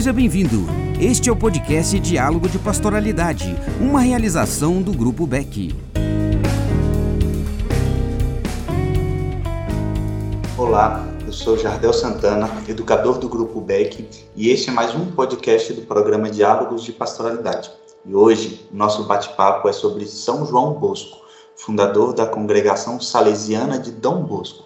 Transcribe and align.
Seja 0.00 0.14
bem-vindo. 0.14 0.64
Este 0.98 1.28
é 1.28 1.32
o 1.32 1.36
podcast 1.36 2.00
Diálogo 2.00 2.48
de 2.48 2.58
Pastoralidade, 2.58 3.54
uma 3.78 4.00
realização 4.00 4.80
do 4.80 4.92
Grupo 4.92 5.26
Beck. 5.26 5.74
Olá, 10.56 11.06
eu 11.26 11.32
sou 11.34 11.58
Jardel 11.58 11.92
Santana, 11.92 12.48
educador 12.66 13.18
do 13.18 13.28
Grupo 13.28 13.60
Beck, 13.60 14.08
e 14.34 14.48
este 14.48 14.70
é 14.70 14.72
mais 14.72 14.94
um 14.94 15.04
podcast 15.04 15.70
do 15.74 15.82
programa 15.82 16.30
Diálogos 16.30 16.82
de 16.82 16.92
Pastoralidade. 16.92 17.70
E 18.06 18.14
hoje, 18.14 18.66
nosso 18.72 19.04
bate-papo 19.04 19.68
é 19.68 19.72
sobre 19.74 20.06
São 20.06 20.46
João 20.46 20.72
Bosco, 20.72 21.18
fundador 21.56 22.14
da 22.14 22.24
congregação 22.24 22.98
salesiana 22.98 23.78
de 23.78 23.90
Dom 23.90 24.22
Bosco. 24.22 24.64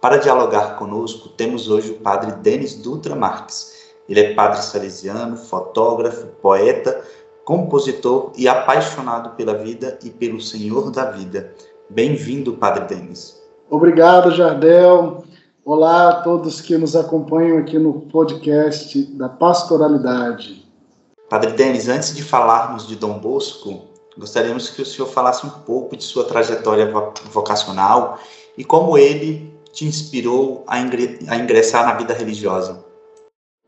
Para 0.00 0.18
dialogar 0.18 0.76
conosco, 0.76 1.30
temos 1.30 1.68
hoje 1.68 1.90
o 1.90 1.98
padre 1.98 2.30
Denis 2.36 2.76
Dutra 2.76 3.16
Marques. 3.16 3.76
Ele 4.08 4.20
é 4.20 4.34
padre 4.34 4.62
salesiano, 4.62 5.36
fotógrafo, 5.36 6.28
poeta, 6.40 7.02
compositor 7.44 8.32
e 8.38 8.48
apaixonado 8.48 9.36
pela 9.36 9.54
vida 9.54 9.98
e 10.02 10.08
pelo 10.08 10.40
Senhor 10.40 10.90
da 10.90 11.10
vida. 11.10 11.52
Bem-vindo, 11.90 12.54
padre 12.54 12.84
Denis. 12.86 13.38
Obrigado, 13.68 14.30
Jardel. 14.30 15.24
Olá 15.62 16.08
a 16.08 16.22
todos 16.22 16.62
que 16.62 16.78
nos 16.78 16.96
acompanham 16.96 17.58
aqui 17.58 17.78
no 17.78 18.00
podcast 18.00 19.02
da 19.14 19.28
Pastoralidade. 19.28 20.66
Padre 21.28 21.52
Denis, 21.52 21.86
antes 21.86 22.16
de 22.16 22.22
falarmos 22.22 22.88
de 22.88 22.96
Dom 22.96 23.18
Bosco, 23.18 23.82
gostaríamos 24.16 24.70
que 24.70 24.80
o 24.80 24.86
senhor 24.86 25.08
falasse 25.08 25.46
um 25.46 25.50
pouco 25.50 25.94
de 25.94 26.04
sua 26.04 26.24
trajetória 26.24 26.90
vocacional 27.30 28.18
e 28.56 28.64
como 28.64 28.96
ele 28.96 29.52
te 29.70 29.84
inspirou 29.84 30.64
a 30.66 30.80
ingressar 30.80 31.84
na 31.84 31.92
vida 31.92 32.14
religiosa. 32.14 32.87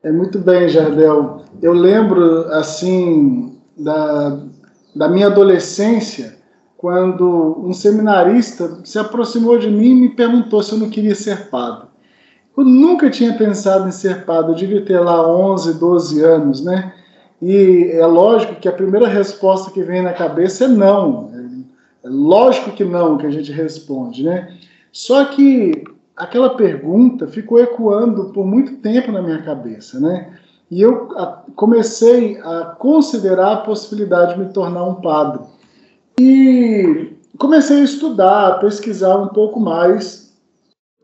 É 0.02 0.10
muito 0.10 0.38
bem, 0.38 0.68
Jardel. 0.68 1.42
Eu 1.60 1.74
lembro, 1.74 2.46
assim, 2.52 3.58
da, 3.76 4.38
da 4.96 5.08
minha 5.08 5.26
adolescência, 5.26 6.38
quando 6.76 7.62
um 7.62 7.74
seminarista 7.74 8.78
se 8.82 8.98
aproximou 8.98 9.58
de 9.58 9.70
mim 9.70 9.90
e 9.90 9.94
me 9.94 10.08
perguntou 10.08 10.62
se 10.62 10.72
eu 10.72 10.78
não 10.78 10.88
queria 10.88 11.14
ser 11.14 11.50
padre. 11.50 11.88
Eu 12.56 12.64
nunca 12.64 13.10
tinha 13.10 13.34
pensado 13.34 13.88
em 13.88 13.92
ser 13.92 14.24
padre, 14.24 14.52
eu 14.52 14.56
devia 14.56 14.84
ter 14.84 14.98
lá 14.98 15.26
11, 15.28 15.78
12 15.78 16.22
anos, 16.22 16.64
né? 16.64 16.94
E 17.42 17.90
é 17.92 18.06
lógico 18.06 18.56
que 18.56 18.68
a 18.68 18.72
primeira 18.72 19.06
resposta 19.06 19.70
que 19.70 19.82
vem 19.82 20.02
na 20.02 20.14
cabeça 20.14 20.64
é 20.64 20.68
não. 20.68 21.30
É 22.02 22.08
lógico 22.08 22.72
que 22.72 22.84
não 22.84 23.18
que 23.18 23.26
a 23.26 23.30
gente 23.30 23.52
responde, 23.52 24.22
né? 24.22 24.56
Só 24.90 25.26
que 25.26 25.84
aquela 26.20 26.50
pergunta 26.50 27.26
ficou 27.26 27.58
ecoando 27.58 28.26
por 28.26 28.46
muito 28.46 28.76
tempo 28.76 29.10
na 29.10 29.22
minha 29.22 29.42
cabeça, 29.42 29.98
né? 29.98 30.32
E 30.70 30.80
eu 30.80 31.08
comecei 31.56 32.38
a 32.42 32.76
considerar 32.78 33.52
a 33.52 33.60
possibilidade 33.62 34.34
de 34.34 34.40
me 34.40 34.52
tornar 34.52 34.84
um 34.84 34.96
padre. 34.96 35.42
E 36.20 37.16
comecei 37.38 37.80
a 37.80 37.84
estudar, 37.84 38.48
a 38.48 38.58
pesquisar 38.58 39.16
um 39.16 39.28
pouco 39.28 39.58
mais 39.58 40.32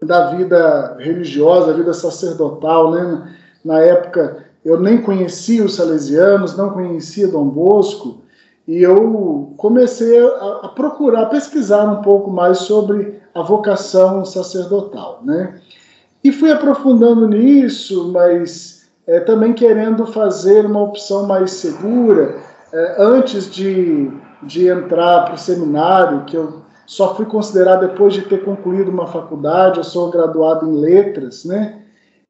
da 0.02 0.30
vida 0.36 0.96
religiosa, 1.00 1.68
da 1.68 1.72
vida 1.72 1.94
sacerdotal, 1.94 2.92
né? 2.92 3.36
Na 3.64 3.80
época 3.80 4.44
eu 4.64 4.78
nem 4.78 5.00
conhecia 5.00 5.64
os 5.64 5.76
salesianos, 5.76 6.56
não 6.56 6.70
conhecia 6.70 7.28
Dom 7.28 7.48
Bosco, 7.48 8.22
e 8.68 8.82
eu 8.82 9.54
comecei 9.56 10.18
a, 10.18 10.60
a 10.64 10.68
procurar, 10.68 11.22
a 11.22 11.26
pesquisar 11.26 11.84
um 11.84 12.02
pouco 12.02 12.30
mais 12.30 12.58
sobre 12.58 13.20
a 13.36 13.42
vocação 13.42 14.24
sacerdotal, 14.24 15.20
né? 15.22 15.60
E 16.24 16.32
fui 16.32 16.50
aprofundando 16.50 17.28
nisso, 17.28 18.10
mas 18.10 18.88
é, 19.06 19.20
também 19.20 19.52
querendo 19.52 20.06
fazer 20.06 20.64
uma 20.64 20.82
opção 20.82 21.26
mais 21.26 21.52
segura. 21.52 22.38
É, 22.72 22.96
antes 22.98 23.50
de, 23.50 24.10
de 24.42 24.68
entrar 24.68 25.26
para 25.26 25.34
o 25.34 25.38
seminário, 25.38 26.24
que 26.24 26.36
eu 26.36 26.62
só 26.86 27.14
fui 27.14 27.26
considerar 27.26 27.76
depois 27.76 28.14
de 28.14 28.22
ter 28.22 28.42
concluído 28.42 28.90
uma 28.90 29.06
faculdade, 29.06 29.78
eu 29.78 29.84
sou 29.84 30.10
graduado 30.10 30.66
em 30.66 30.80
letras, 30.80 31.44
né? 31.44 31.82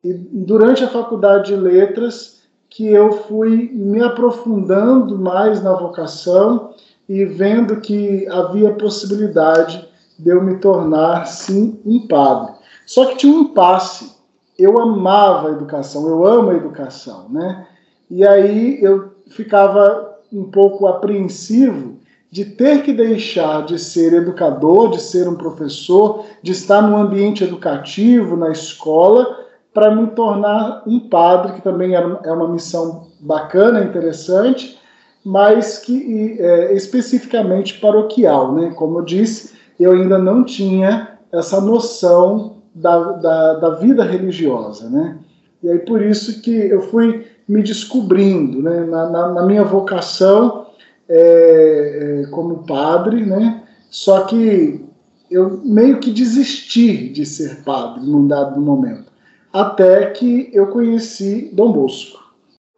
E 0.03 0.13
durante 0.13 0.83
a 0.83 0.89
faculdade 0.89 1.47
de 1.47 1.57
letras 1.57 2.43
que 2.69 2.89
eu 2.89 3.13
fui 3.13 3.71
me 3.73 4.03
aprofundando 4.03 5.17
mais 5.17 5.63
na 5.63 5.73
vocação 5.73 6.75
e 7.09 7.25
vendo 7.25 7.81
que 7.81 8.27
havia 8.29 8.75
possibilidade 8.75 9.86
de 10.19 10.31
eu 10.31 10.43
me 10.43 10.57
tornar, 10.57 11.27
sim, 11.27 11.81
um 11.85 12.07
padre. 12.07 12.55
Só 12.87 13.07
que 13.07 13.17
tinha 13.17 13.35
um 13.35 13.43
impasse. 13.43 14.17
Eu 14.59 14.81
amava 14.81 15.49
a 15.49 15.53
educação, 15.53 16.09
eu 16.09 16.25
amo 16.25 16.51
a 16.51 16.55
educação, 16.55 17.29
né? 17.29 17.67
E 18.11 18.27
aí 18.27 18.79
eu 18.83 19.13
ficava 19.29 20.17
um 20.33 20.45
pouco 20.45 20.87
apreensivo 20.87 21.97
de 22.31 22.45
ter 22.45 22.83
que 22.83 22.93
deixar 22.93 23.65
de 23.65 23.79
ser 23.79 24.13
educador, 24.13 24.91
de 24.91 25.01
ser 25.01 25.29
um 25.29 25.37
professor, 25.37 26.25
de 26.43 26.53
estar 26.53 26.83
no 26.83 26.97
ambiente 26.97 27.45
educativo, 27.45 28.37
na 28.37 28.51
escola, 28.51 29.45
para 29.73 29.95
me 29.95 30.07
tornar 30.09 30.83
um 30.87 31.01
padre, 31.01 31.53
que 31.55 31.63
também 31.63 31.95
é 31.95 32.33
uma 32.33 32.49
missão 32.49 33.09
bacana, 33.21 33.85
interessante, 33.85 34.79
mas 35.25 35.79
que 35.79 36.37
é, 36.41 36.73
especificamente 36.75 37.79
paroquial, 37.79 38.53
né? 38.53 38.73
Como 38.75 38.99
eu 38.99 39.05
disse, 39.05 39.56
eu 39.79 39.93
ainda 39.93 40.19
não 40.19 40.45
tinha 40.45 41.19
essa 41.33 41.61
noção 41.61 42.57
da, 42.75 43.13
da, 43.13 43.55
da, 43.55 43.71
vida 43.77 44.05
religiosa, 44.05 44.89
né? 44.89 45.19
E 45.63 45.71
aí 45.71 45.79
por 45.79 46.03
isso 46.03 46.41
que 46.41 46.55
eu 46.55 46.83
fui 46.83 47.27
me 47.49 47.63
descobrindo, 47.63 48.63
né? 48.63 48.81
Na, 48.85 49.09
na, 49.09 49.33
na 49.33 49.47
minha 49.47 49.65
vocação 49.65 50.67
é, 51.09 52.23
é, 52.25 52.27
como 52.31 52.65
padre, 52.67 53.25
né? 53.25 53.63
Só 53.91 54.25
que 54.25 54.85
eu 55.31 55.61
meio 55.65 56.01
que 56.01 56.11
desisti 56.11 57.09
de 57.09 57.25
ser 57.25 57.63
padre 57.65 58.05
num 58.05 58.27
dado 58.27 58.61
momento, 58.61 59.11
até 59.53 60.11
que 60.11 60.51
eu 60.53 60.69
conheci 60.69 61.51
Dom 61.53 61.73
Bosco. 61.73 62.25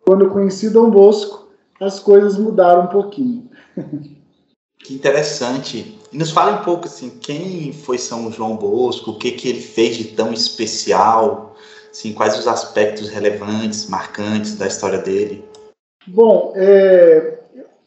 Quando 0.07 0.25
eu 0.25 0.31
conheci 0.31 0.71
Dom 0.71 0.91
Bosco, 0.91 1.49
as 1.81 2.01
coisas 2.01 2.39
mudaram 2.39 2.85
um 2.85 2.89
pouquinho. 2.89 3.49
Que 4.79 4.95
interessante. 4.95 5.98
Nos 6.13 6.31
fala 6.31 6.61
um 6.61 6.65
pouco 6.65 6.87
assim, 6.87 7.11
quem 7.21 7.73
foi 7.73 7.99
São 7.99 8.31
João 8.33 8.57
Bosco, 8.57 9.11
o 9.11 9.19
que, 9.19 9.33
que 9.33 9.49
ele 9.49 9.61
fez 9.61 9.97
de 9.97 10.05
tão 10.05 10.33
especial, 10.33 11.55
assim, 11.91 12.13
quais 12.13 12.39
os 12.39 12.47
aspectos 12.47 13.09
relevantes, 13.09 13.89
marcantes 13.89 14.57
da 14.57 14.67
história 14.67 14.99
dele. 14.99 15.45
Bom, 16.07 16.53
é, 16.57 17.39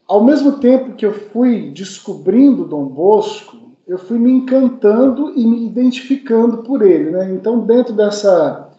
ao 0.07 0.23
mesmo 0.23 0.59
tempo 0.59 0.95
que 0.95 1.05
eu 1.05 1.13
fui 1.13 1.71
descobrindo 1.71 2.65
Dom 2.65 2.85
Bosco, 2.85 3.57
eu 3.87 3.97
fui 3.97 4.19
me 4.19 4.31
encantando 4.31 5.33
e 5.35 5.45
me 5.45 5.65
identificando 5.65 6.57
por 6.57 6.81
ele. 6.81 7.09
Né? 7.09 7.31
Então, 7.33 7.61
dentro 7.61 7.93
dessa, 7.93 8.69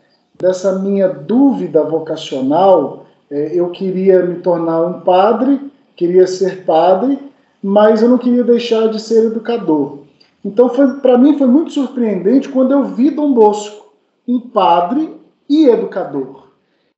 dessa 0.41 0.79
minha 0.79 1.09
dúvida 1.09 1.83
vocacional, 1.83 3.07
é, 3.31 3.51
eu 3.55 3.71
queria 3.71 4.23
me 4.25 4.37
tornar 4.37 4.83
um 4.83 5.01
padre, 5.01 5.73
queria 5.97 6.27
ser 6.27 6.65
padre, 6.65 7.19
mas 7.63 8.03
eu 8.03 8.09
não 8.09 8.19
queria 8.19 8.43
deixar 8.43 8.89
de 8.89 9.01
ser 9.01 9.27
educador. 9.27 9.99
Então, 10.45 10.69
para 11.01 11.17
mim, 11.17 11.39
foi 11.39 11.47
muito 11.47 11.73
surpreendente 11.73 12.49
quando 12.49 12.73
eu 12.73 12.85
vi 12.85 13.11
Dom 13.11 13.33
Bosco, 13.33 13.93
um 14.27 14.41
padre 14.41 15.15
e 15.49 15.67
educador. 15.67 16.49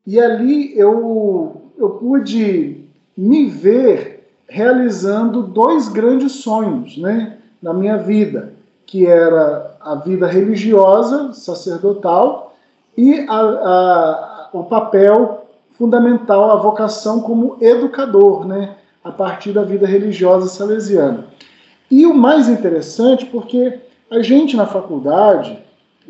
E 0.06 0.18
ali 0.18 0.76
eu, 0.78 1.62
eu 1.76 1.90
pude 1.90 2.84
me 3.16 3.46
ver 3.46 4.28
realizando 4.48 5.42
dois 5.42 5.88
grandes 5.88 6.32
sonhos 6.32 6.96
né, 6.96 7.38
na 7.60 7.72
minha 7.72 7.98
vida, 7.98 8.54
que 8.86 9.06
era 9.06 9.76
a 9.80 9.94
vida 9.96 10.26
religiosa, 10.26 11.32
sacerdotal, 11.32 12.54
e 12.96 13.20
a, 13.28 13.40
a, 13.40 14.48
o 14.52 14.64
papel 14.64 15.46
fundamental, 15.76 16.50
a 16.50 16.56
vocação 16.56 17.20
como 17.20 17.56
educador, 17.60 18.46
né? 18.46 18.76
A 19.04 19.12
partir 19.12 19.52
da 19.52 19.62
vida 19.62 19.86
religiosa 19.86 20.48
salesiana. 20.48 21.26
E 21.90 22.06
o 22.06 22.14
mais 22.14 22.48
interessante, 22.48 23.26
porque 23.26 23.78
a 24.10 24.22
gente 24.22 24.56
na 24.56 24.66
faculdade, 24.66 25.58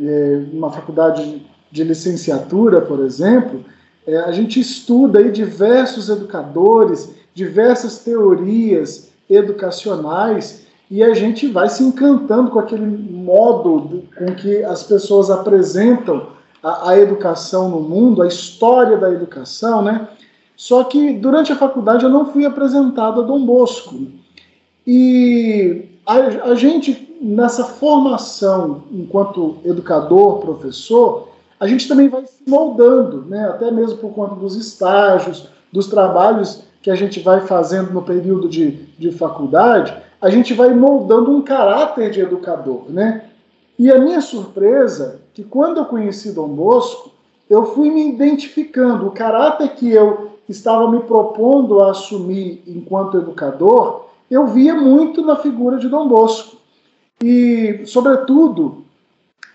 é, 0.00 0.43
uma 0.52 0.70
faculdade 0.70 1.44
de 1.70 1.82
licenciatura, 1.82 2.81
por 2.81 3.00
exemplo, 3.00 3.64
é, 4.06 4.17
a 4.19 4.31
gente 4.31 4.61
estuda 4.61 5.19
aí 5.19 5.32
diversos 5.32 6.08
educadores, 6.08 7.11
diversas 7.35 7.99
teorias 7.99 9.11
educacionais 9.29 10.64
e 10.90 11.02
a 11.02 11.12
gente 11.14 11.49
vai 11.49 11.69
se 11.69 11.82
encantando 11.82 12.50
com 12.50 12.58
aquele 12.58 12.87
modo 12.87 14.05
com 14.17 14.26
que 14.35 14.62
as 14.62 14.85
pessoas 14.85 15.31
apresentam 15.31 16.29
a, 16.62 16.90
a 16.90 16.99
educação 16.99 17.69
no 17.69 17.81
mundo, 17.81 18.23
a 18.23 18.29
história 18.29 18.97
da 18.97 19.11
educação, 19.11 19.82
né? 19.82 20.08
Só 20.56 20.84
que 20.84 21.12
durante 21.14 21.52
a 21.52 21.56
faculdade 21.56 22.04
eu 22.04 22.10
não 22.10 22.26
fui 22.26 22.46
apresentado 22.46 23.20
a 23.20 23.24
Dom 23.24 23.44
Bosco. 23.44 24.06
E 24.86 25.88
a, 26.06 26.14
a 26.50 26.54
gente, 26.54 27.16
nessa 27.20 27.64
formação 27.64 28.84
enquanto 28.92 29.56
educador, 29.64 30.38
professor, 30.38 31.28
a 31.58 31.66
gente 31.66 31.88
também 31.88 32.08
vai 32.08 32.26
se 32.26 32.42
moldando, 32.46 33.24
né? 33.26 33.48
até 33.48 33.70
mesmo 33.70 33.98
por 33.98 34.12
conta 34.12 34.34
dos 34.34 34.54
estágios, 34.56 35.48
dos 35.72 35.88
trabalhos 35.88 36.62
que 36.82 36.90
a 36.90 36.94
gente 36.94 37.20
vai 37.20 37.40
fazendo 37.40 37.92
no 37.92 38.02
período 38.02 38.48
de, 38.48 38.72
de 38.98 39.10
faculdade, 39.10 39.96
a 40.20 40.28
gente 40.28 40.52
vai 40.52 40.74
moldando 40.74 41.30
um 41.30 41.42
caráter 41.42 42.10
de 42.10 42.20
educador. 42.20 42.84
Né? 42.88 43.24
E 43.78 43.90
a 43.90 43.98
minha 43.98 44.20
surpresa, 44.20 45.20
que 45.32 45.42
quando 45.42 45.78
eu 45.78 45.86
conheci 45.86 46.32
Dom 46.32 46.48
Bosco, 46.48 47.10
eu 47.48 47.74
fui 47.74 47.90
me 47.90 48.08
identificando, 48.08 49.06
o 49.06 49.12
caráter 49.12 49.70
que 49.70 49.90
eu 49.90 50.33
estava 50.49 50.91
me 50.91 51.00
propondo 51.00 51.81
a 51.81 51.91
assumir 51.91 52.62
enquanto 52.67 53.19
educador, 53.19 54.06
eu 54.31 54.46
via 54.46 54.75
muito 54.75 55.23
na 55.23 55.37
figura 55.37 55.79
de 55.79 55.88
Dom 55.88 56.08
Bosco. 56.08 56.56
E, 57.23 57.82
sobretudo, 57.87 58.85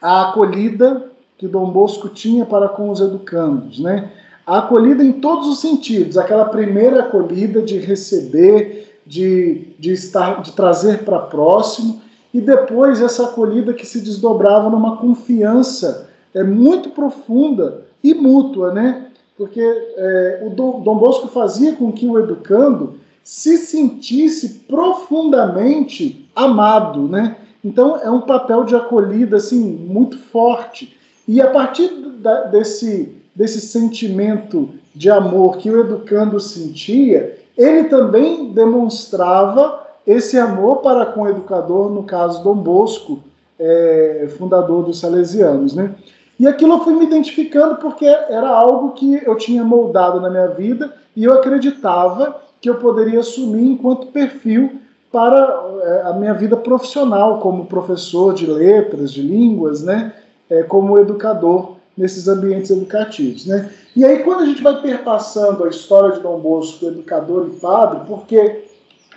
a 0.02 0.30
acolhida 0.30 1.10
que 1.38 1.48
Dom 1.48 1.70
Bosco 1.72 2.10
tinha 2.10 2.46
para 2.46 2.68
com 2.68 2.90
os 2.90 3.00
educandos, 3.00 3.80
né? 3.80 4.12
A 4.46 4.60
acolhida 4.60 5.04
em 5.04 5.14
todos 5.14 5.48
os 5.48 5.60
sentidos, 5.60 6.18
aquela 6.18 6.46
primeira 6.46 7.02
acolhida 7.02 7.62
de 7.62 7.78
receber, 7.78 9.00
de, 9.06 9.74
de 9.78 9.94
estar, 9.94 10.42
de 10.42 10.52
trazer 10.54 11.06
para 11.06 11.20
próximo, 11.20 12.02
e 12.34 12.42
depois 12.42 13.02
essa 13.02 13.26
acolhida 13.26 13.74
que 13.74 13.86
se 13.86 14.02
desdobrava 14.02 14.70
numa 14.70 14.98
confiança 14.98 16.10
é 16.34 16.44
muito 16.44 16.90
profunda 16.90 17.86
e 18.04 18.14
mútua, 18.14 18.74
né? 18.74 19.09
Porque 19.40 19.62
é, 19.62 20.44
o 20.46 20.50
Dom 20.50 20.98
Bosco 20.98 21.30
fazia 21.30 21.74
com 21.74 21.94
que 21.94 22.06
o 22.06 22.20
educando 22.20 22.96
se 23.24 23.58
sentisse 23.58 24.66
profundamente 24.68 26.30
amado, 26.36 27.08
né? 27.08 27.38
Então 27.64 27.96
é 27.96 28.12
um 28.12 28.20
papel 28.20 28.66
de 28.66 28.76
acolhida 28.76 29.38
assim 29.38 29.62
muito 29.62 30.18
forte. 30.18 30.94
E 31.26 31.40
a 31.42 31.50
partir 31.52 31.88
da, 32.18 32.44
desse, 32.44 33.16
desse 33.34 33.62
sentimento 33.62 34.72
de 34.94 35.10
amor 35.10 35.56
que 35.56 35.72
o 35.72 35.80
educando 35.80 36.38
sentia, 36.38 37.38
ele 37.58 37.86
também 37.86 38.52
demonstrava 38.52 39.88
esse 40.06 40.38
amor 40.38 40.78
para 40.78 41.06
com 41.06 41.22
o 41.22 41.30
educador, 41.30 41.90
no 41.90 42.04
caso 42.04 42.44
Dom 42.44 42.56
Bosco, 42.56 43.20
é, 43.58 44.28
fundador 44.38 44.84
dos 44.84 45.00
Salesianos. 45.00 45.74
Né? 45.74 45.96
E 46.40 46.48
aquilo 46.48 46.76
eu 46.76 46.84
fui 46.84 46.94
me 46.94 47.06
identificando 47.06 47.76
porque 47.76 48.06
era 48.06 48.48
algo 48.48 48.94
que 48.94 49.22
eu 49.26 49.36
tinha 49.36 49.64
moldado 49.64 50.22
na 50.22 50.30
minha 50.30 50.48
vida 50.48 50.94
e 51.16 51.26
eu 51.26 51.34
acreditava 51.34 52.42
que 52.62 52.70
eu 52.70 52.76
poderia 52.76 53.20
assumir 53.20 53.68
enquanto 53.68 54.08
perfil 54.08 54.80
para 55.12 55.38
é, 55.82 56.02
a 56.06 56.14
minha 56.14 56.34
vida 56.34 56.56
profissional 56.56 57.40
como 57.40 57.66
professor 57.66 58.34
de 58.34 58.46
letras, 58.46 59.12
de 59.12 59.22
línguas, 59.22 59.84
né? 59.84 60.14
É, 60.50 60.64
como 60.64 60.98
educador 60.98 61.76
nesses 61.98 62.28
ambientes 62.28 62.72
educativos, 62.72 63.46
né? 63.46 63.70
E 63.96 64.06
aí 64.06 64.24
quando 64.24 64.44
a 64.44 64.46
gente 64.46 64.64
vai 64.64 64.82
perpassando 64.82 65.66
a 65.66 65.70
história 65.70 66.16
de 66.16 66.22
Dom 66.22 66.40
Bosco, 66.40 66.86
educador 66.86 67.50
e 67.52 67.60
padre, 67.60 68.02
porque 68.08 68.69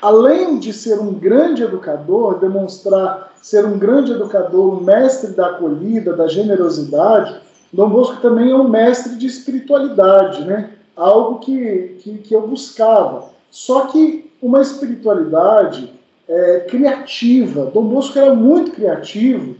além 0.02 0.58
de 0.58 0.72
ser 0.72 0.98
um 0.98 1.14
grande 1.14 1.62
educador, 1.62 2.40
demonstrar 2.40 3.32
ser 3.40 3.64
um 3.64 3.78
grande 3.78 4.12
educador, 4.12 4.74
um 4.74 4.84
mestre 4.84 5.30
da 5.32 5.46
acolhida, 5.46 6.14
da 6.14 6.26
generosidade, 6.26 7.40
Dom 7.72 7.88
Bosco 7.88 8.20
também 8.20 8.50
é 8.50 8.54
um 8.54 8.68
mestre 8.68 9.16
de 9.16 9.26
espiritualidade, 9.26 10.44
né? 10.44 10.70
Algo 10.94 11.38
que, 11.38 11.96
que, 12.00 12.18
que 12.18 12.34
eu 12.34 12.46
buscava. 12.46 13.30
Só 13.50 13.86
que 13.86 14.30
uma 14.42 14.60
espiritualidade 14.60 15.90
é, 16.28 16.60
criativa. 16.68 17.66
Dom 17.66 17.84
Bosco 17.84 18.18
era 18.18 18.34
muito 18.34 18.72
criativo 18.72 19.56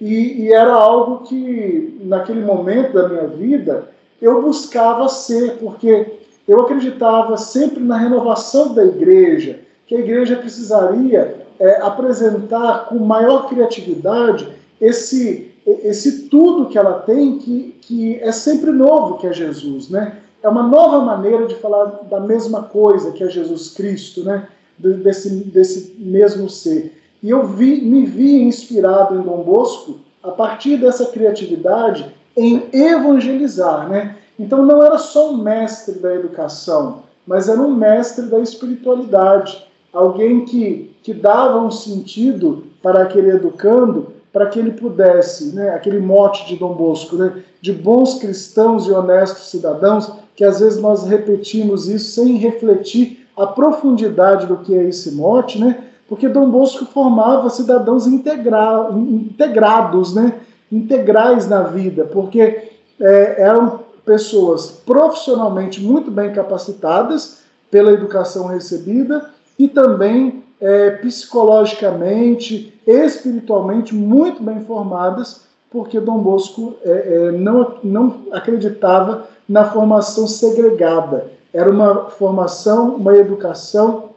e, 0.00 0.44
e, 0.44 0.52
era 0.52 0.72
algo 0.72 1.24
que, 1.24 1.98
naquele 2.02 2.42
momento 2.42 2.92
da 2.92 3.08
minha 3.08 3.26
vida, 3.26 3.88
eu 4.20 4.42
buscava 4.42 5.08
ser, 5.08 5.56
porque 5.58 6.18
eu 6.46 6.60
acreditava 6.60 7.36
sempre 7.36 7.82
na 7.82 7.96
renovação 7.96 8.74
da 8.74 8.84
igreja, 8.84 9.65
que 9.86 9.94
a 9.94 10.00
igreja 10.00 10.36
precisaria 10.36 11.46
é, 11.58 11.80
apresentar 11.80 12.86
com 12.88 12.98
maior 12.98 13.48
criatividade 13.48 14.48
esse, 14.80 15.52
esse 15.66 16.28
tudo 16.28 16.68
que 16.68 16.76
ela 16.76 17.00
tem, 17.00 17.38
que, 17.38 17.76
que 17.80 18.20
é 18.20 18.32
sempre 18.32 18.70
novo, 18.72 19.18
que 19.18 19.26
é 19.26 19.32
Jesus, 19.32 19.88
né? 19.88 20.18
é 20.46 20.48
uma 20.48 20.62
nova 20.62 21.00
maneira 21.00 21.46
de 21.46 21.56
falar 21.56 22.02
da 22.08 22.20
mesma 22.20 22.62
coisa 22.62 23.10
que 23.10 23.24
é 23.24 23.28
Jesus 23.28 23.70
Cristo, 23.70 24.22
né? 24.22 24.48
Desse, 24.78 25.28
desse 25.44 25.96
mesmo 25.98 26.48
ser. 26.48 27.02
E 27.22 27.30
eu 27.30 27.46
vi, 27.46 27.80
me 27.80 28.06
vi 28.06 28.42
inspirado 28.42 29.16
em 29.16 29.22
Dom 29.22 29.42
Bosco 29.42 29.98
a 30.22 30.30
partir 30.30 30.76
dessa 30.76 31.06
criatividade 31.06 32.14
em 32.36 32.68
evangelizar, 32.72 33.88
né? 33.88 34.16
Então 34.38 34.64
não 34.64 34.82
era 34.82 34.98
só 34.98 35.32
um 35.32 35.38
mestre 35.38 35.98
da 35.98 36.14
educação, 36.14 37.02
mas 37.26 37.48
era 37.48 37.60
um 37.60 37.74
mestre 37.74 38.26
da 38.26 38.38
espiritualidade, 38.38 39.66
alguém 39.96 40.44
que, 40.44 40.94
que 41.02 41.14
dava 41.14 41.58
um 41.58 41.70
sentido 41.70 42.64
para 42.82 43.02
aquele 43.02 43.30
educando, 43.30 44.08
para 44.30 44.46
que 44.46 44.58
ele 44.58 44.72
pudesse, 44.72 45.54
né, 45.54 45.70
aquele 45.70 45.98
mote 45.98 46.46
de 46.46 46.56
Dom 46.56 46.74
Bosco, 46.74 47.16
né, 47.16 47.42
de 47.62 47.72
bons 47.72 48.18
cristãos 48.18 48.86
e 48.86 48.92
honestos 48.92 49.50
cidadãos, 49.50 50.12
que 50.34 50.44
às 50.44 50.60
vezes 50.60 50.80
nós 50.80 51.04
repetimos 51.04 51.88
isso 51.88 52.12
sem 52.12 52.36
refletir 52.36 53.26
a 53.34 53.46
profundidade 53.46 54.46
do 54.46 54.58
que 54.58 54.74
é 54.74 54.84
esse 54.84 55.14
mote, 55.14 55.58
né? 55.58 55.84
Porque 56.08 56.28
Dom 56.28 56.50
Bosco 56.50 56.84
formava 56.86 57.50
cidadãos 57.50 58.06
integra 58.06 58.90
integrados, 58.92 60.14
né? 60.14 60.34
Integrais 60.70 61.48
na 61.48 61.62
vida, 61.62 62.04
porque 62.04 62.70
é, 63.00 63.42
eram 63.42 63.80
pessoas 64.04 64.70
profissionalmente 64.70 65.82
muito 65.82 66.10
bem 66.10 66.32
capacitadas 66.32 67.40
pela 67.70 67.92
educação 67.92 68.46
recebida 68.46 69.30
e 69.58 69.68
também 69.68 70.44
é, 70.60 70.90
psicologicamente, 70.90 72.72
espiritualmente 72.86 73.94
muito 73.94 74.42
bem 74.42 74.60
formadas, 74.64 75.46
porque 75.70 76.00
Dom 76.00 76.18
Bosco 76.18 76.76
é, 76.82 76.90
é, 76.90 77.32
não, 77.32 77.74
não 77.82 78.22
acreditava 78.32 79.28
na 79.48 79.64
formação 79.64 80.26
segregada. 80.26 81.30
Era 81.52 81.70
uma 81.70 82.10
formação, 82.10 82.96
uma 82.96 83.16
educação 83.16 84.10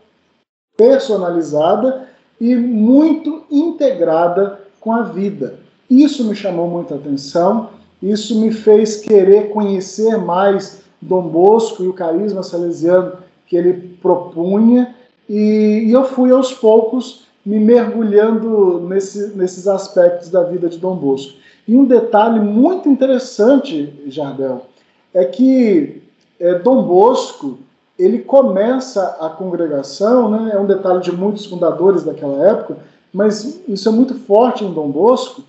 personalizada 0.77 2.07
e 2.39 2.55
muito 2.55 3.43
integrada 3.51 4.59
com 4.79 4.91
a 4.91 5.03
vida. 5.03 5.59
Isso 5.89 6.23
me 6.23 6.35
chamou 6.35 6.67
muita 6.69 6.95
atenção, 6.95 7.69
isso 8.01 8.39
me 8.39 8.51
fez 8.51 8.97
querer 8.97 9.49
conhecer 9.49 10.17
mais 10.17 10.81
Dom 11.01 11.27
Bosco 11.27 11.83
e 11.83 11.87
o 11.87 11.93
carisma 11.93 12.43
salesiano 12.43 13.13
que 13.45 13.57
ele 13.57 13.97
propunha, 14.01 14.95
e, 15.29 15.85
e 15.85 15.91
eu 15.91 16.03
fui 16.05 16.31
aos 16.31 16.51
poucos 16.51 17.27
me 17.45 17.59
mergulhando 17.59 18.81
nesse, 18.81 19.37
nesses 19.37 19.67
aspectos 19.67 20.29
da 20.29 20.43
vida 20.43 20.67
de 20.67 20.77
Dom 20.77 20.95
Bosco. 20.95 21.37
E 21.67 21.75
um 21.75 21.85
detalhe 21.85 22.39
muito 22.39 22.89
interessante, 22.89 23.93
Jardel, 24.07 24.65
é 25.13 25.23
que 25.23 26.01
é, 26.39 26.55
Dom 26.55 26.83
Bosco 26.83 27.59
ele 27.97 28.19
começa 28.19 29.17
a 29.19 29.29
congregação, 29.29 30.31
né, 30.31 30.51
é 30.53 30.59
um 30.59 30.65
detalhe 30.65 31.01
de 31.01 31.11
muitos 31.11 31.45
fundadores 31.45 32.03
daquela 32.03 32.41
época, 32.47 32.77
mas 33.13 33.61
isso 33.67 33.89
é 33.89 33.91
muito 33.91 34.15
forte 34.15 34.63
em 34.63 34.73
Dom 34.73 34.89
Bosco, 34.89 35.43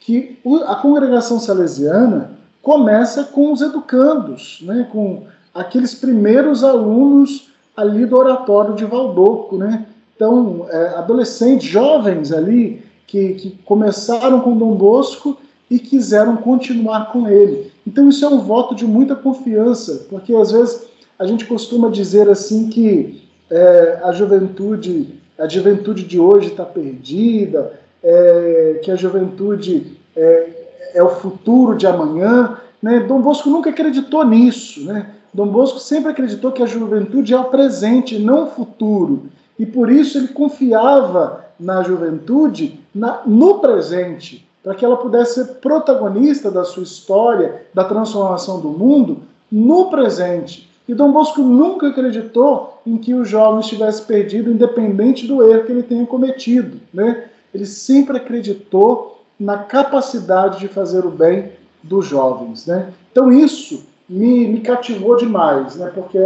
que 0.00 0.38
a 0.66 0.76
congregação 0.76 1.40
salesiana 1.40 2.30
começa 2.62 3.24
com 3.24 3.52
os 3.52 3.60
educandos, 3.60 4.60
né, 4.62 4.88
com 4.92 5.24
aqueles 5.52 5.94
primeiros 5.94 6.62
alunos 6.62 7.50
ali 7.76 8.06
do 8.06 8.16
oratório 8.16 8.74
de 8.74 8.84
Valdoco, 8.84 9.56
né? 9.56 9.86
Então, 10.14 10.66
é, 10.70 10.88
adolescentes, 10.96 11.68
jovens 11.68 12.32
ali, 12.32 12.82
que, 13.06 13.34
que 13.34 13.58
começaram 13.64 14.40
com 14.40 14.56
Dom 14.56 14.74
Bosco 14.74 15.36
e 15.70 15.78
quiseram 15.78 16.36
continuar 16.36 17.12
com 17.12 17.28
ele. 17.28 17.70
Então 17.86 18.08
isso 18.08 18.24
é 18.24 18.28
um 18.28 18.40
voto 18.40 18.74
de 18.74 18.84
muita 18.84 19.14
confiança, 19.14 20.06
porque 20.10 20.34
às 20.34 20.50
vezes 20.50 20.86
a 21.18 21.26
gente 21.26 21.44
costuma 21.44 21.88
dizer 21.88 22.28
assim 22.28 22.68
que 22.68 23.22
é, 23.50 24.00
a 24.02 24.12
juventude, 24.12 25.20
a 25.38 25.48
juventude 25.48 26.04
de 26.04 26.18
hoje 26.18 26.48
está 26.48 26.64
perdida, 26.64 27.72
é, 28.02 28.80
que 28.82 28.90
a 28.90 28.96
juventude 28.96 29.98
é, 30.16 30.50
é, 30.94 31.02
o 31.02 31.10
futuro 31.10 31.76
de 31.76 31.86
amanhã. 31.86 32.58
Né? 32.82 33.00
Dom 33.00 33.20
Bosco 33.20 33.48
nunca 33.48 33.70
acreditou 33.70 34.24
nisso. 34.24 34.84
Né? 34.84 35.10
Dom 35.36 35.48
Bosco 35.48 35.78
sempre 35.78 36.12
acreditou 36.12 36.50
que 36.50 36.62
a 36.62 36.66
juventude 36.66 37.34
é 37.34 37.38
o 37.38 37.44
presente, 37.44 38.18
não 38.18 38.44
o 38.44 38.50
futuro. 38.50 39.26
E 39.58 39.66
por 39.66 39.90
isso 39.90 40.16
ele 40.16 40.28
confiava 40.28 41.44
na 41.60 41.82
juventude 41.82 42.80
na, 42.94 43.20
no 43.26 43.58
presente 43.58 44.48
para 44.64 44.74
que 44.74 44.82
ela 44.82 44.96
pudesse 44.96 45.34
ser 45.34 45.44
protagonista 45.56 46.50
da 46.50 46.64
sua 46.64 46.84
história, 46.84 47.66
da 47.74 47.84
transformação 47.84 48.60
do 48.60 48.70
mundo, 48.70 49.24
no 49.52 49.90
presente. 49.90 50.70
E 50.88 50.94
Dom 50.94 51.12
Bosco 51.12 51.42
nunca 51.42 51.88
acreditou 51.88 52.80
em 52.86 52.96
que 52.96 53.12
o 53.12 53.22
jovem 53.22 53.60
estivesse 53.60 54.02
perdido, 54.06 54.50
independente 54.50 55.26
do 55.26 55.42
erro 55.42 55.66
que 55.66 55.72
ele 55.72 55.82
tenha 55.82 56.06
cometido. 56.06 56.80
Né? 56.94 57.24
Ele 57.52 57.66
sempre 57.66 58.16
acreditou 58.16 59.22
na 59.38 59.58
capacidade 59.58 60.60
de 60.60 60.68
fazer 60.68 61.04
o 61.04 61.10
bem 61.10 61.52
dos 61.82 62.06
jovens. 62.06 62.64
Né? 62.64 62.90
Então 63.12 63.30
isso 63.30 63.84
me, 64.08 64.48
me 64.48 64.60
cativou 64.60 65.16
demais, 65.16 65.76
né? 65.76 65.90
porque 65.94 66.18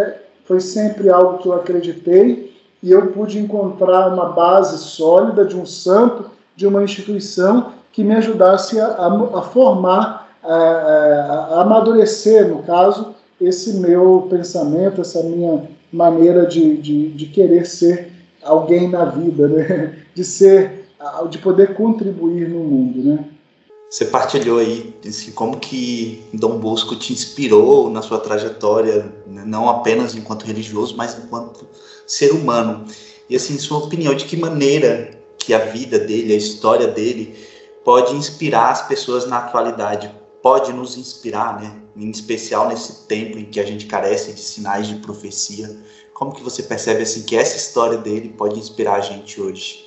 foi 0.44 0.60
sempre 0.60 1.08
algo 1.10 1.38
que 1.38 1.48
eu 1.48 1.54
acreditei 1.54 2.54
e 2.82 2.90
eu 2.90 3.08
pude 3.08 3.38
encontrar 3.38 4.08
uma 4.12 4.30
base 4.30 4.78
sólida 4.78 5.44
de 5.44 5.56
um 5.56 5.66
santo, 5.66 6.30
de 6.56 6.66
uma 6.66 6.82
instituição 6.82 7.72
que 7.92 8.02
me 8.02 8.14
ajudasse 8.14 8.80
a, 8.80 8.86
a, 8.86 9.38
a 9.38 9.42
formar, 9.42 10.28
a, 10.42 10.54
a, 10.54 11.62
amadurecer, 11.62 12.48
no 12.48 12.62
caso, 12.62 13.14
esse 13.40 13.74
meu 13.74 14.26
pensamento, 14.30 15.00
essa 15.00 15.22
minha 15.22 15.62
maneira 15.92 16.46
de, 16.46 16.76
de, 16.76 17.08
de 17.10 17.26
querer 17.26 17.66
ser 17.66 18.12
alguém 18.42 18.88
na 18.88 19.04
vida, 19.04 19.48
né? 19.48 19.96
de 20.14 20.24
ser, 20.24 20.86
de 21.28 21.38
poder 21.38 21.74
contribuir 21.74 22.48
no 22.48 22.60
mundo, 22.60 23.02
né? 23.02 23.24
Você 23.90 24.04
partilhou 24.04 24.60
aí 24.60 24.94
assim, 25.04 25.32
como 25.32 25.58
que 25.58 26.24
Dom 26.32 26.60
Bosco 26.60 26.94
te 26.94 27.12
inspirou 27.12 27.90
na 27.90 28.00
sua 28.02 28.20
trajetória, 28.20 29.12
né? 29.26 29.42
não 29.44 29.68
apenas 29.68 30.14
enquanto 30.14 30.46
religioso, 30.46 30.96
mas 30.96 31.18
enquanto 31.18 31.66
ser 32.06 32.30
humano. 32.30 32.84
E 33.28 33.34
assim, 33.34 33.58
sua 33.58 33.78
opinião, 33.78 34.14
de 34.14 34.26
que 34.26 34.36
maneira 34.36 35.10
que 35.36 35.52
a 35.52 35.58
vida 35.58 35.98
dele, 35.98 36.32
a 36.32 36.36
história 36.36 36.86
dele, 36.86 37.36
pode 37.84 38.14
inspirar 38.14 38.70
as 38.70 38.86
pessoas 38.86 39.26
na 39.26 39.38
atualidade, 39.38 40.14
pode 40.40 40.72
nos 40.72 40.96
inspirar, 40.96 41.60
né? 41.60 41.74
Em 41.96 42.10
especial 42.10 42.68
nesse 42.68 43.08
tempo 43.08 43.38
em 43.38 43.46
que 43.46 43.58
a 43.58 43.66
gente 43.66 43.86
carece 43.86 44.32
de 44.32 44.40
sinais 44.40 44.86
de 44.86 44.94
profecia. 44.96 45.68
Como 46.14 46.32
que 46.32 46.44
você 46.44 46.62
percebe 46.62 47.02
assim 47.02 47.24
que 47.24 47.34
essa 47.34 47.56
história 47.56 47.98
dele 47.98 48.28
pode 48.38 48.56
inspirar 48.56 48.94
a 48.94 49.00
gente 49.00 49.40
hoje? 49.40 49.84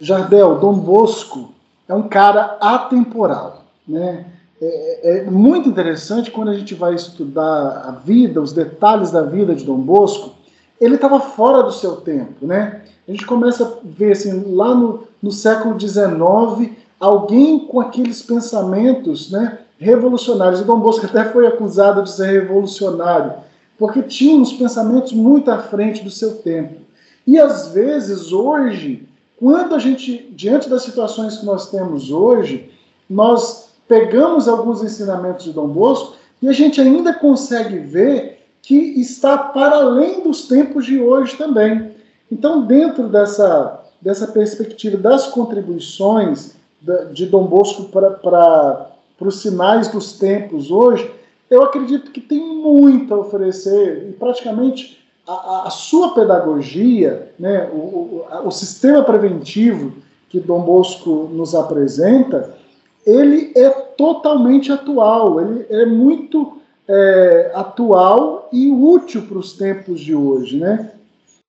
Jardel, 0.00 0.58
Dom 0.58 0.74
Bosco 0.74 1.54
é 1.88 1.94
um 1.94 2.08
cara 2.08 2.56
atemporal. 2.60 3.64
Né? 3.86 4.26
É, 4.60 5.18
é, 5.18 5.30
muito 5.30 5.68
interessante 5.68 6.30
quando 6.30 6.50
a 6.50 6.54
gente 6.54 6.74
vai 6.74 6.94
estudar 6.94 7.84
a 7.86 7.90
vida, 8.04 8.40
os 8.40 8.52
detalhes 8.52 9.10
da 9.10 9.22
vida 9.22 9.54
de 9.54 9.64
Dom 9.64 9.78
Bosco, 9.78 10.34
ele 10.80 10.96
estava 10.96 11.20
fora 11.20 11.62
do 11.62 11.72
seu 11.72 11.96
tempo. 11.96 12.46
Né? 12.46 12.82
A 13.06 13.10
gente 13.10 13.26
começa 13.26 13.64
a 13.64 13.70
ver 13.84 14.12
assim, 14.12 14.54
lá 14.54 14.74
no, 14.74 15.04
no 15.22 15.30
século 15.30 15.78
XIX, 15.78 16.72
alguém 16.98 17.60
com 17.60 17.80
aqueles 17.80 18.22
pensamentos 18.22 19.30
né, 19.30 19.58
revolucionários. 19.78 20.60
E 20.60 20.64
Dom 20.64 20.80
Bosco 20.80 21.06
até 21.06 21.24
foi 21.24 21.46
acusado 21.46 22.02
de 22.02 22.10
ser 22.10 22.40
revolucionário, 22.40 23.34
porque 23.78 24.02
tinha 24.02 24.40
uns 24.40 24.52
pensamentos 24.52 25.12
muito 25.12 25.50
à 25.50 25.58
frente 25.58 26.02
do 26.02 26.10
seu 26.10 26.36
tempo. 26.36 26.80
E 27.26 27.38
às 27.38 27.68
vezes, 27.68 28.32
hoje, 28.32 29.06
quando 29.38 29.74
a 29.74 29.78
gente, 29.78 30.28
diante 30.32 30.68
das 30.68 30.82
situações 30.82 31.38
que 31.38 31.46
nós 31.46 31.70
temos 31.70 32.10
hoje, 32.10 32.70
nós 33.08 33.70
pegamos 33.86 34.48
alguns 34.48 34.82
ensinamentos 34.82 35.44
de 35.44 35.52
Dom 35.52 35.68
Bosco 35.68 36.16
e 36.40 36.48
a 36.48 36.52
gente 36.52 36.80
ainda 36.80 37.12
consegue 37.12 37.78
ver 37.78 38.44
que 38.62 38.74
está 38.74 39.38
para 39.38 39.76
além 39.76 40.22
dos 40.22 40.48
tempos 40.48 40.86
de 40.86 41.00
hoje 41.00 41.36
também. 41.36 41.92
Então, 42.32 42.66
dentro 42.66 43.08
dessa, 43.08 43.84
dessa 44.00 44.26
perspectiva 44.26 44.96
das 44.96 45.28
contribuições 45.28 46.56
de 47.12 47.26
Dom 47.26 47.46
Bosco 47.46 47.84
para 47.84 48.90
os 49.20 49.40
sinais 49.40 49.88
dos 49.88 50.14
tempos 50.14 50.70
hoje, 50.70 51.10
eu 51.48 51.62
acredito 51.62 52.10
que 52.10 52.20
tem 52.20 52.40
muito 52.40 53.14
a 53.14 53.18
oferecer 53.18 54.08
e 54.08 54.12
praticamente 54.12 54.98
a, 55.26 55.64
a 55.66 55.70
sua 55.70 56.14
pedagogia, 56.14 57.32
né, 57.38 57.68
o, 57.72 57.76
o, 57.76 58.26
o, 58.44 58.50
sistema 58.50 59.02
preventivo 59.02 59.92
que 60.28 60.38
Dom 60.38 60.60
Bosco 60.60 61.28
nos 61.32 61.54
apresenta, 61.54 62.54
ele 63.04 63.52
é 63.56 63.70
totalmente 63.70 64.70
atual, 64.70 65.40
ele 65.40 65.66
é 65.68 65.86
muito 65.86 66.58
é, 66.88 67.50
atual 67.54 68.48
e 68.52 68.70
útil 68.70 69.22
para 69.22 69.38
os 69.38 69.52
tempos 69.54 70.00
de 70.00 70.14
hoje, 70.14 70.58
né? 70.58 70.92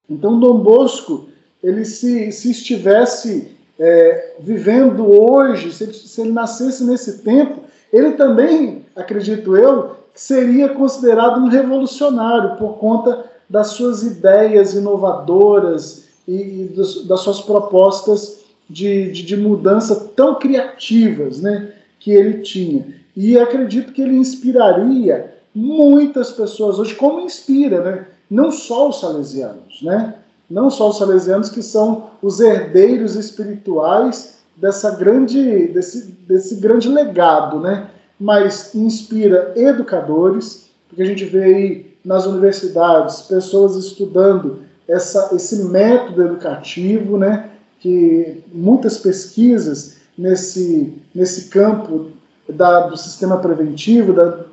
Então 0.09 0.39
Dom 0.39 0.59
Bosco, 0.59 1.27
ele 1.63 1.85
se, 1.85 2.31
se 2.31 2.51
estivesse 2.51 3.51
é, 3.79 4.35
vivendo 4.39 5.05
hoje, 5.05 5.71
se 5.71 5.83
ele, 5.83 5.93
se 5.93 6.21
ele 6.21 6.31
nascesse 6.31 6.83
nesse 6.83 7.19
tempo, 7.19 7.61
ele 7.91 8.11
também, 8.11 8.85
acredito 8.95 9.55
eu, 9.55 9.97
seria 10.13 10.69
considerado 10.69 11.39
um 11.39 11.47
revolucionário 11.47 12.55
por 12.57 12.77
conta 12.77 13.25
das 13.49 13.67
suas 13.67 14.03
ideias 14.03 14.73
inovadoras 14.73 16.05
e, 16.27 16.35
e 16.35 16.63
dos, 16.65 17.05
das 17.07 17.21
suas 17.21 17.41
propostas 17.41 18.45
de, 18.69 19.11
de, 19.11 19.23
de, 19.23 19.37
mudança 19.37 19.95
tão 20.15 20.35
criativas 20.35 21.39
né, 21.39 21.71
que 21.99 22.11
ele 22.11 22.41
tinha. 22.41 22.85
E 23.15 23.37
acredito 23.39 23.93
que 23.93 24.01
ele 24.01 24.17
inspiraria 24.17 25.33
muitas 25.55 26.31
pessoas 26.31 26.77
hoje, 26.77 26.93
como 26.95 27.21
inspira, 27.21 27.81
né? 27.81 28.07
não 28.29 28.51
só 28.51 28.89
os 28.89 28.99
salesianos, 28.99 29.81
né? 29.81 30.15
não 30.49 30.69
só 30.69 30.89
os 30.89 30.97
salesianos 30.97 31.49
que 31.49 31.63
são 31.63 32.11
os 32.21 32.39
herdeiros 32.39 33.15
espirituais 33.15 34.37
dessa 34.55 34.91
grande, 34.91 35.67
desse, 35.67 36.11
desse 36.27 36.55
grande 36.55 36.89
legado, 36.89 37.59
né? 37.59 37.89
mas 38.19 38.75
inspira 38.75 39.53
educadores, 39.55 40.69
porque 40.87 41.01
a 41.01 41.05
gente 41.05 41.25
vê 41.25 41.43
aí 41.43 41.86
nas 42.03 42.25
universidades, 42.25 43.21
pessoas 43.21 43.75
estudando 43.75 44.61
essa, 44.87 45.35
esse 45.35 45.63
método 45.65 46.23
educativo, 46.23 47.17
né, 47.17 47.49
que 47.79 48.43
muitas 48.53 48.97
pesquisas 48.97 49.97
nesse, 50.17 50.93
nesse 51.13 51.49
campo 51.49 52.11
da, 52.49 52.87
do 52.87 52.97
sistema 52.97 53.37
preventivo, 53.37 54.13
da, 54.13 54.45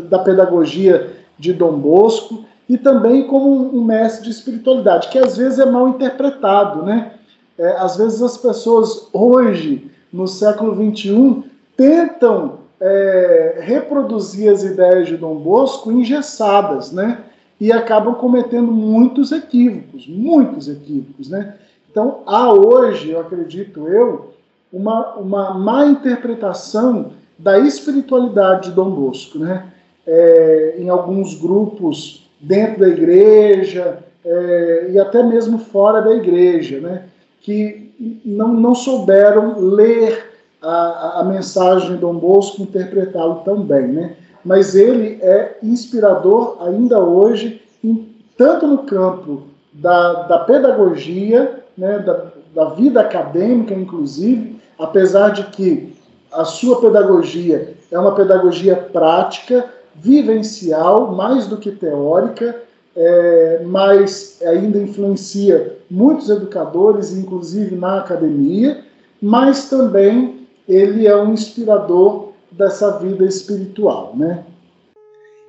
da 0.00 0.18
pedagogia 0.18 1.14
de 1.38 1.52
Dom 1.52 1.78
Bosco, 1.78 2.44
e 2.68 2.76
também 2.76 3.26
como 3.28 3.76
um 3.76 3.84
mestre 3.84 4.24
de 4.24 4.30
espiritualidade, 4.30 5.08
que 5.08 5.18
às 5.18 5.36
vezes 5.36 5.58
é 5.58 5.66
mal 5.66 5.88
interpretado. 5.88 6.82
Né? 6.82 7.12
É, 7.56 7.76
às 7.78 7.96
vezes 7.96 8.20
as 8.20 8.36
pessoas 8.36 9.08
hoje, 9.12 9.90
no 10.12 10.26
século 10.26 10.74
XXI, 10.74 11.44
tentam 11.76 12.65
é, 12.80 13.58
reproduzir 13.60 14.50
as 14.52 14.62
ideias 14.62 15.08
de 15.08 15.16
Dom 15.16 15.36
Bosco 15.36 15.90
engessadas, 15.90 16.92
né? 16.92 17.20
E 17.60 17.72
acabam 17.72 18.14
cometendo 18.14 18.70
muitos 18.70 19.32
equívocos, 19.32 20.06
muitos 20.06 20.68
equívocos, 20.68 21.28
né? 21.28 21.54
Então, 21.90 22.20
há 22.26 22.52
hoje, 22.52 23.10
eu 23.10 23.20
acredito 23.20 23.88
eu, 23.88 24.34
uma, 24.70 25.14
uma 25.14 25.54
má 25.54 25.86
interpretação 25.86 27.12
da 27.38 27.58
espiritualidade 27.58 28.68
de 28.68 28.74
Dom 28.74 28.90
Bosco, 28.90 29.38
né? 29.38 29.66
É, 30.06 30.76
em 30.78 30.88
alguns 30.88 31.34
grupos 31.34 32.28
dentro 32.40 32.80
da 32.80 32.88
igreja 32.88 33.98
é, 34.24 34.90
e 34.92 34.98
até 34.98 35.22
mesmo 35.22 35.58
fora 35.58 36.02
da 36.02 36.14
igreja, 36.14 36.80
né? 36.80 37.04
Que 37.40 37.90
não, 38.24 38.52
não 38.52 38.74
souberam 38.74 39.58
ler 39.58 40.35
a, 40.62 41.20
a 41.20 41.24
mensagem 41.24 41.92
de 41.92 41.96
Dom 41.98 42.14
Bosco 42.14 42.62
interpretá-lo 42.62 43.42
tão 43.44 43.62
bem, 43.62 43.88
né? 43.88 44.16
Mas 44.44 44.74
ele 44.74 45.18
é 45.22 45.58
inspirador 45.62 46.58
ainda 46.60 47.00
hoje, 47.00 47.60
em, 47.82 48.14
tanto 48.36 48.66
no 48.66 48.78
campo 48.78 49.42
da, 49.72 50.22
da 50.22 50.38
pedagogia, 50.40 51.64
né, 51.76 51.98
da, 51.98 52.26
da 52.54 52.64
vida 52.70 53.00
acadêmica, 53.00 53.74
inclusive, 53.74 54.56
apesar 54.78 55.30
de 55.30 55.44
que 55.44 55.94
a 56.32 56.44
sua 56.44 56.80
pedagogia 56.80 57.74
é 57.90 57.98
uma 57.98 58.14
pedagogia 58.14 58.76
prática, 58.76 59.64
vivencial, 59.94 61.12
mais 61.12 61.46
do 61.46 61.56
que 61.56 61.70
teórica, 61.70 62.62
é, 62.94 63.62
mas 63.64 64.40
ainda 64.42 64.78
influencia 64.78 65.76
muitos 65.90 66.30
educadores, 66.30 67.12
inclusive 67.12 67.74
na 67.74 67.98
academia, 67.98 68.84
mas 69.20 69.68
também 69.68 70.35
ele 70.68 71.06
é 71.06 71.16
um 71.16 71.32
inspirador 71.32 72.32
dessa 72.50 72.98
vida 72.98 73.24
espiritual, 73.24 74.14
né? 74.16 74.44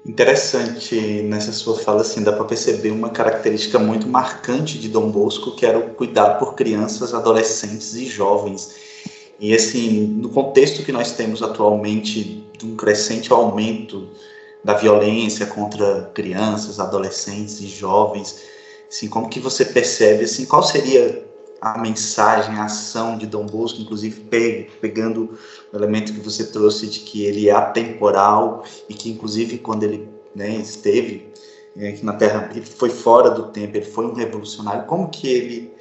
Interessante 0.06 1.22
nessa 1.24 1.52
sua 1.52 1.78
fala, 1.80 2.02
assim, 2.02 2.24
dá 2.24 2.32
para 2.32 2.46
perceber 2.46 2.92
uma 2.92 3.10
característica 3.10 3.78
muito 3.78 4.08
marcante 4.08 4.78
de 4.78 4.88
Dom 4.88 5.10
Bosco, 5.10 5.56
que 5.56 5.66
era 5.66 5.78
o 5.78 5.90
cuidado 5.96 6.40
por 6.40 6.56
crianças, 6.56 7.14
adolescentes 7.14 7.94
e 7.94 8.06
jovens. 8.06 8.76
E, 9.38 9.54
assim, 9.54 10.08
no 10.08 10.30
contexto 10.30 10.84
que 10.84 10.94
nós 10.94 11.12
temos 11.12 11.44
atualmente, 11.44 12.44
de 12.58 12.66
um 12.66 12.76
crescente 12.76 13.32
aumento 13.34 14.08
da 14.64 14.74
violência 14.74 15.46
contra 15.46 16.10
crianças, 16.14 16.80
adolescentes 16.80 17.60
e 17.60 17.68
jovens, 17.68 18.44
assim, 18.90 19.10
como 19.10 19.30
que 19.30 19.42
você 19.42 19.66
percebe, 19.66 20.24
assim, 20.24 20.46
qual 20.46 20.64
seria 20.64 21.27
a 21.62 21.78
mensagem, 21.78 22.56
a 22.56 22.66
ação 22.66 23.18
de 23.18 23.26
Dom 23.26 23.46
Bosco, 23.46 23.82
inclusive 23.82 24.22
pegando 24.80 25.38
o 25.72 25.76
elemento 25.76 26.14
que 26.14 26.20
você 26.20 26.46
trouxe 26.46 26.88
de 26.88 27.00
que 27.00 27.26
ele 27.26 27.50
é 27.50 27.54
atemporal 27.54 28.64
e 28.88 28.94
que 28.94 29.10
inclusive 29.10 29.58
quando 29.58 29.84
ele 29.84 30.08
né, 30.36 30.56
esteve 30.56 31.32
é, 31.78 31.90
aqui 31.90 32.06
na 32.06 32.14
Terra, 32.14 32.50
ele 32.56 32.66
foi 32.66 32.90
fora 32.90 33.30
do 33.30 33.48
tempo, 33.48 33.78
ele 33.78 33.86
foi 33.86 34.06
um 34.06 34.14
revolucionário. 34.14 34.86
Como 34.86 35.10
que 35.10 35.28
ele, 35.28 35.74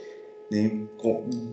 né, 0.50 0.80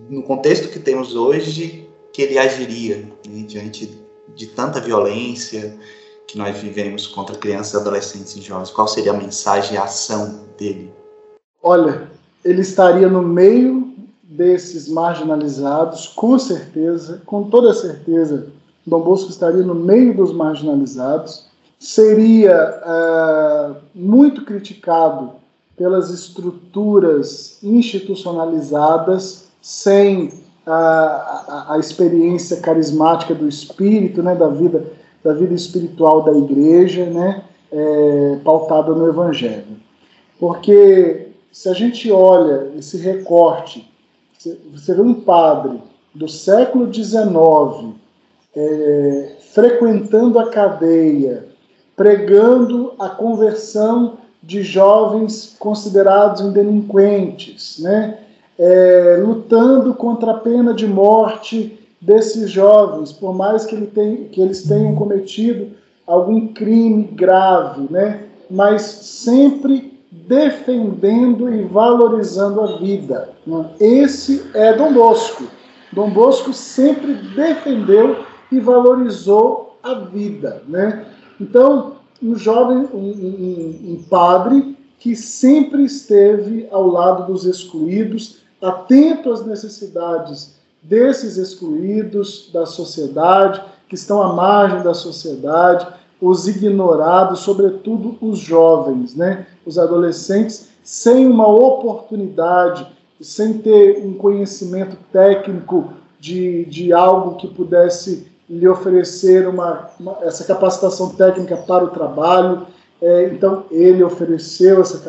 no 0.10 0.24
contexto 0.24 0.70
que 0.70 0.80
temos 0.80 1.16
hoje, 1.16 1.88
que 2.12 2.22
ele 2.22 2.38
agiria 2.38 2.98
né, 3.28 3.44
diante 3.48 3.98
de 4.36 4.48
tanta 4.48 4.82
violência 4.82 5.78
que 6.28 6.38
nós 6.38 6.58
vivemos 6.58 7.08
contra 7.08 7.38
crianças, 7.38 7.80
adolescentes 7.80 8.36
e 8.36 8.42
jovens? 8.42 8.70
Qual 8.70 8.88
seria 8.88 9.14
a 9.14 9.18
mensagem 9.18 9.78
a 9.78 9.84
ação 9.84 10.46
dele? 10.58 10.92
Olha, 11.62 12.12
ele 12.44 12.62
estaria 12.62 13.08
no 13.08 13.22
meio 13.22 13.94
desses 14.36 14.88
marginalizados, 14.88 16.08
com 16.08 16.38
certeza, 16.40 17.22
com 17.26 17.44
toda 17.44 17.74
certeza, 17.74 18.48
Dom 18.86 19.02
Bosco 19.02 19.30
estaria 19.30 19.64
no 19.64 19.76
meio 19.76 20.16
dos 20.16 20.34
marginalizados, 20.34 21.46
seria 21.80 22.82
uh, 22.82 23.76
muito 23.94 24.44
criticado 24.44 25.32
pelas 25.78 26.10
estruturas 26.10 27.60
institucionalizadas, 27.64 29.48
sem 29.62 30.32
a, 30.66 30.74
a, 30.74 31.74
a, 31.76 31.80
experiência 31.80 32.58
carismática 32.58 33.34
do 33.34 33.48
espírito, 33.48 34.22
né, 34.22 34.36
da 34.36 34.48
vida, 34.48 34.86
da 35.24 35.34
vida 35.34 35.54
espiritual 35.54 36.24
da 36.24 36.34
igreja, 36.34 37.06
né, 37.06 37.44
é, 37.72 38.40
pautada 38.44 38.94
no 38.94 39.08
Evangelho. 39.08 39.78
Porque 40.40 41.28
se 41.52 41.70
a 41.70 41.74
gente 41.74 42.12
olha 42.12 42.72
esse 42.78 42.98
recorte, 42.98 43.93
você 44.72 44.94
vê 44.94 45.02
um 45.02 45.14
padre 45.14 45.80
do 46.14 46.28
século 46.28 46.92
XIX 46.94 47.96
é, 48.56 49.36
frequentando 49.54 50.40
a 50.40 50.50
cadeia, 50.50 51.48
pregando 51.96 52.94
a 53.00 53.10
conversão 53.10 54.18
de 54.42 54.62
jovens 54.62 55.56
considerados 55.58 56.42
delinquentes, 56.52 57.80
né? 57.80 58.20
É, 58.60 59.20
lutando 59.24 59.96
contra 59.96 60.32
a 60.32 60.38
pena 60.38 60.74
de 60.74 60.86
morte 60.86 61.80
desses 62.00 62.52
jovens, 62.52 63.12
por 63.12 63.34
mais 63.34 63.66
que, 63.66 63.74
ele 63.74 63.88
tem, 63.88 64.26
que 64.26 64.40
eles 64.40 64.64
tenham 64.64 64.94
cometido 64.96 65.72
algum 66.06 66.48
crime 66.50 67.04
grave, 67.04 67.88
né? 67.90 68.28
mas 68.50 68.82
sempre 68.84 69.93
defendendo 70.28 71.54
e 71.54 71.64
valorizando 71.64 72.62
a 72.62 72.78
vida. 72.78 73.30
Né? 73.46 73.66
Esse 73.80 74.46
é 74.54 74.74
Dom 74.74 74.94
Bosco. 74.94 75.46
Dom 75.92 76.10
Bosco 76.10 76.54
sempre 76.54 77.14
defendeu 77.36 78.24
e 78.52 78.60
valorizou 78.60 79.78
a 79.84 79.96
vida. 79.96 80.64
Né? 80.68 81.06
Então, 81.40 81.98
um 82.22 82.36
jovem, 82.36 82.88
um, 82.94 82.98
um, 82.98 83.94
um 83.94 84.04
padre 84.10 84.78
que 85.00 85.16
sempre 85.16 85.84
esteve 85.84 86.68
ao 86.72 86.88
lado 86.88 87.32
dos 87.32 87.46
excluídos, 87.46 88.38
atento 88.62 89.32
às 89.32 89.46
necessidades 89.46 90.56
desses 90.82 91.38
excluídos 91.38 92.50
da 92.54 92.66
sociedade, 92.66 93.62
que 93.90 93.96
estão 93.96 94.22
à 94.24 94.34
margem 94.34 94.82
da 94.82 94.94
sociedade, 94.94 95.86
os 96.22 96.48
ignorados, 96.48 97.42
sobretudo 97.42 98.18
os 98.22 98.40
jovens, 98.40 99.14
né? 99.14 99.46
Os 99.66 99.78
adolescentes, 99.78 100.70
sem 100.84 101.26
uma 101.28 101.48
oportunidade, 101.48 102.88
sem 103.22 103.60
ter 103.60 104.04
um 104.06 104.14
conhecimento 104.14 104.98
técnico 105.12 105.94
de, 106.20 106.66
de 106.66 106.92
algo 106.92 107.36
que 107.36 107.48
pudesse 107.48 108.28
lhe 108.50 108.68
oferecer 108.68 109.48
uma, 109.48 109.90
uma, 110.00 110.18
essa 110.22 110.44
capacitação 110.44 111.10
técnica 111.10 111.56
para 111.58 111.84
o 111.86 111.90
trabalho. 111.90 112.68
É, 113.02 113.26
então, 113.26 113.66
ele 113.72 114.04
ofereceu 114.04 114.82
essa 114.82 115.00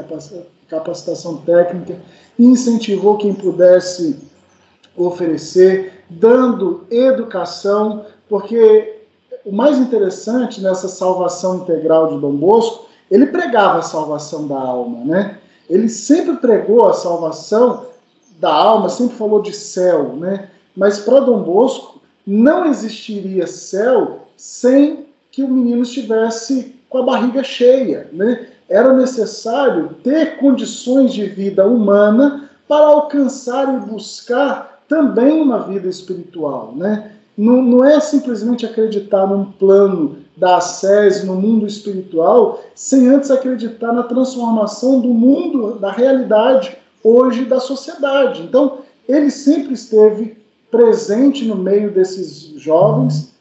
capacitação 0.69 1.37
técnica, 1.39 1.97
incentivou 2.39 3.17
quem 3.17 3.35
pudesse 3.35 4.19
oferecer, 4.97 6.05
dando 6.09 6.87
educação, 6.91 8.07
porque 8.29 9.01
o 9.45 9.53
mais 9.53 9.79
interessante 9.79 10.61
nessa 10.61 10.89
salvação 10.89 11.59
integral 11.59 12.15
de 12.15 12.21
Dom 12.21 12.33
Bosco, 12.33 12.87
ele 13.15 13.27
pregava 13.27 13.79
a 13.79 13.83
salvação 13.83 14.49
da 14.49 14.59
alma, 14.59 15.05
né? 15.05 15.39
Ele 15.71 15.89
sempre 15.89 16.35
pregou 16.39 16.89
a 16.89 16.93
salvação 16.93 17.87
da 18.41 18.53
alma, 18.53 18.89
sempre 18.89 19.17
falou 19.17 19.41
de 19.41 19.53
céu, 19.53 20.17
né? 20.17 20.49
Mas 20.77 20.99
para 20.99 21.21
Dom 21.21 21.45
Bosco, 21.45 22.01
não 22.27 22.67
existiria 22.67 23.47
céu 23.47 24.27
sem 24.37 25.07
que 25.31 25.45
o 25.45 25.49
menino 25.49 25.83
estivesse 25.83 26.75
com 26.89 26.99
a 26.99 27.03
barriga 27.05 27.45
cheia. 27.45 28.09
Né? 28.13 28.49
Era 28.69 28.93
necessário 28.93 29.91
ter 30.03 30.39
condições 30.39 31.15
de 31.15 31.25
vida 31.27 31.65
humana 31.65 32.51
para 32.67 32.85
alcançar 32.87 33.73
e 33.77 33.87
buscar 33.87 34.83
também 34.89 35.41
uma 35.41 35.61
vida 35.61 35.87
espiritual. 35.87 36.75
Né? 36.75 37.13
Não, 37.39 37.63
não 37.63 37.85
é 37.85 38.01
simplesmente 38.01 38.67
acreditar 38.67 39.25
num 39.25 39.53
plano 39.53 40.24
da 40.37 40.61
SES 40.61 41.25
no 41.25 41.35
mundo 41.35 41.67
espiritual 41.67 42.61
sem 42.75 43.09
antes 43.09 43.31
acreditar 43.31 43.93
na 43.93 44.03
transformação 44.03 45.01
do 45.01 45.09
mundo, 45.09 45.79
da 45.79 45.91
realidade 45.91 46.77
hoje 47.03 47.45
da 47.45 47.61
sociedade. 47.61 48.43
Então, 48.43 48.79
ele 49.09 49.31
sempre 49.31 49.75
esteve 49.75 50.37
presente 50.71 51.45
no 51.45 51.55
meio 51.55 51.93
desses 51.93 52.61
jovens, 52.61 53.33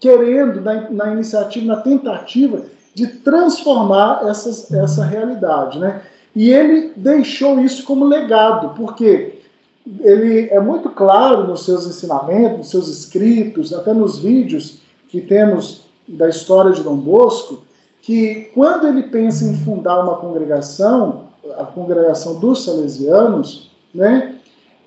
querendo, 0.00 0.60
na, 0.60 0.90
na 0.90 1.12
iniciativa, 1.12 1.66
na 1.66 1.76
tentativa 1.82 2.62
de 2.94 3.06
transformar 3.06 4.26
essas, 4.26 4.72
essa 4.72 5.04
realidade. 5.04 5.78
Né? 5.78 6.02
E 6.34 6.50
ele 6.50 6.92
deixou 6.96 7.60
isso 7.60 7.84
como 7.84 8.04
legado, 8.04 8.74
porque 8.74 9.38
ele 10.00 10.48
é 10.48 10.58
muito 10.58 10.88
claro 10.90 11.46
nos 11.46 11.64
seus 11.64 11.86
ensinamentos, 11.86 12.58
nos 12.58 12.70
seus 12.70 12.88
escritos, 12.88 13.72
até 13.72 13.92
nos 13.92 14.18
vídeos 14.18 14.78
que 15.08 15.20
temos 15.20 15.83
da 16.06 16.28
história 16.28 16.72
de 16.72 16.82
Dom 16.82 16.96
Bosco, 16.96 17.62
que 18.02 18.50
quando 18.54 18.86
ele 18.86 19.04
pensa 19.04 19.44
em 19.44 19.56
fundar 19.56 20.02
uma 20.02 20.16
congregação, 20.16 21.24
a 21.58 21.64
congregação 21.64 22.38
dos 22.38 22.64
salesianos, 22.64 23.70
né, 23.94 24.34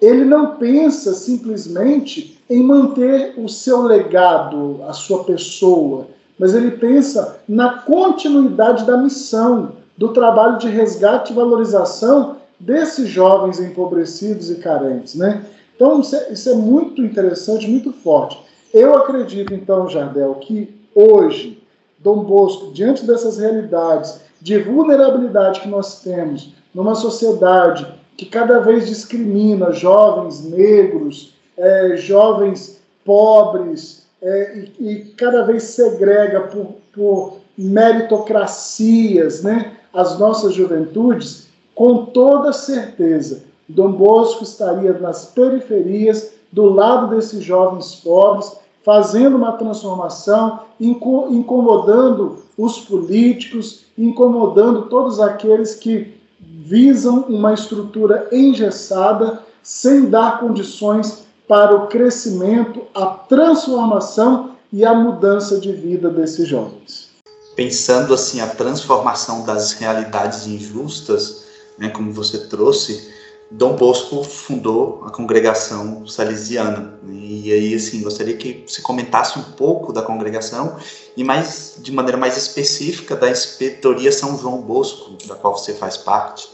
ele 0.02 0.24
não 0.24 0.56
pensa 0.58 1.14
simplesmente 1.14 2.40
em 2.50 2.62
manter 2.62 3.34
o 3.38 3.50
seu 3.50 3.82
legado, 3.82 4.80
a 4.88 4.94
sua 4.94 5.24
pessoa, 5.24 6.08
mas 6.38 6.54
ele 6.54 6.72
pensa 6.72 7.40
na 7.48 7.80
continuidade 7.80 8.86
da 8.86 8.98
missão, 8.98 9.72
do 9.98 10.10
trabalho 10.10 10.60
de 10.60 10.70
resgate 10.70 11.34
e 11.34 11.36
valorização 11.36 12.38
desses 12.60 13.10
jovens 13.10 13.60
empobrecidos 13.60 14.52
e 14.52 14.56
carentes. 14.56 15.16
Né? 15.16 15.44
Então, 15.76 16.00
isso 16.00 16.16
é, 16.16 16.32
isso 16.32 16.50
é 16.50 16.54
muito 16.54 17.02
interessante, 17.02 17.68
muito 17.68 17.92
forte. 17.92 18.40
Eu 18.72 18.96
acredito, 18.96 19.54
então, 19.54 19.90
Jardel, 19.90 20.36
que 20.36 20.77
hoje, 20.98 21.62
Dom 22.00 22.24
Bosco, 22.24 22.72
diante 22.72 23.06
dessas 23.06 23.38
realidades 23.38 24.20
de 24.42 24.58
vulnerabilidade 24.58 25.62
que 25.62 25.68
nós 25.68 26.02
temos 26.02 26.54
numa 26.74 26.96
sociedade 26.96 27.86
que 28.18 28.26
cada 28.26 28.60
vez 28.60 28.88
discrimina 28.88 29.72
jovens 29.72 30.44
negros, 30.44 31.36
é, 31.56 31.96
jovens 31.98 32.82
pobres, 33.06 34.08
é, 34.22 34.66
e, 34.80 34.92
e, 34.92 35.06
cada 35.16 35.44
vez 35.44 35.64
segrega 35.64 36.42
por, 36.42 36.76
por 36.92 37.38
meritocracias 37.56 39.44
né, 39.44 39.78
as 39.94 40.18
nossas 40.18 40.54
juventudes, 40.54 41.48
com 41.76 42.06
toda 42.06 42.52
certeza, 42.52 43.44
Dom 43.70 43.92
Bosco 43.92 44.44
estaria 44.44 44.94
nas 44.94 45.26
periferias, 45.26 46.34
do 46.52 46.70
lado 46.70 47.16
desses 47.16 47.44
jovens 47.44 47.96
pobres, 47.96 48.52
fazendo 48.88 49.36
uma 49.36 49.52
transformação, 49.52 50.62
incomodando 50.80 52.38
os 52.58 52.80
políticos, 52.80 53.82
incomodando 53.98 54.84
todos 54.84 55.20
aqueles 55.20 55.76
que 55.76 56.18
visam 56.40 57.26
uma 57.28 57.54
estrutura 57.54 58.30
engessada, 58.32 59.44
sem 59.62 60.06
dar 60.06 60.40
condições 60.40 61.26
para 61.50 61.76
o 61.76 61.88
crescimento, 61.88 62.84
a 62.96 63.08
transformação 63.08 64.52
e 64.72 64.86
a 64.86 64.94
mudança 64.94 65.60
de 65.60 65.74
vida 65.74 66.10
desses 66.10 66.48
jovens. 66.48 67.10
Pensando 67.58 68.14
assim 68.14 68.40
a 68.40 68.48
transformação 68.48 69.44
das 69.44 69.74
realidades 69.74 70.48
injustas, 70.48 71.44
né, 71.78 71.90
como 71.90 72.14
você 72.14 72.38
trouxe, 72.48 73.17
Dom 73.50 73.76
Bosco 73.76 74.24
fundou 74.24 75.04
a 75.06 75.10
congregação 75.10 76.06
salesiana. 76.06 76.94
E 77.10 77.52
aí, 77.52 77.74
assim, 77.74 78.02
gostaria 78.02 78.36
que 78.36 78.66
você 78.68 78.82
comentasse 78.82 79.40
um 79.40 79.44
pouco 79.44 79.94
da 79.94 80.02
congregação 80.02 80.76
e 81.16 81.24
mais 81.24 81.78
de 81.82 81.92
maneira 81.92 82.18
mais 82.18 82.36
específica 82.36 83.16
da 83.16 83.30
Inspetoria 83.30 84.12
São 84.12 84.38
João 84.38 84.62
Bosco, 84.62 85.12
da 85.26 85.36
qual 85.36 85.58
você 85.58 85.74
faz 85.74 85.96
parte. 85.96 86.50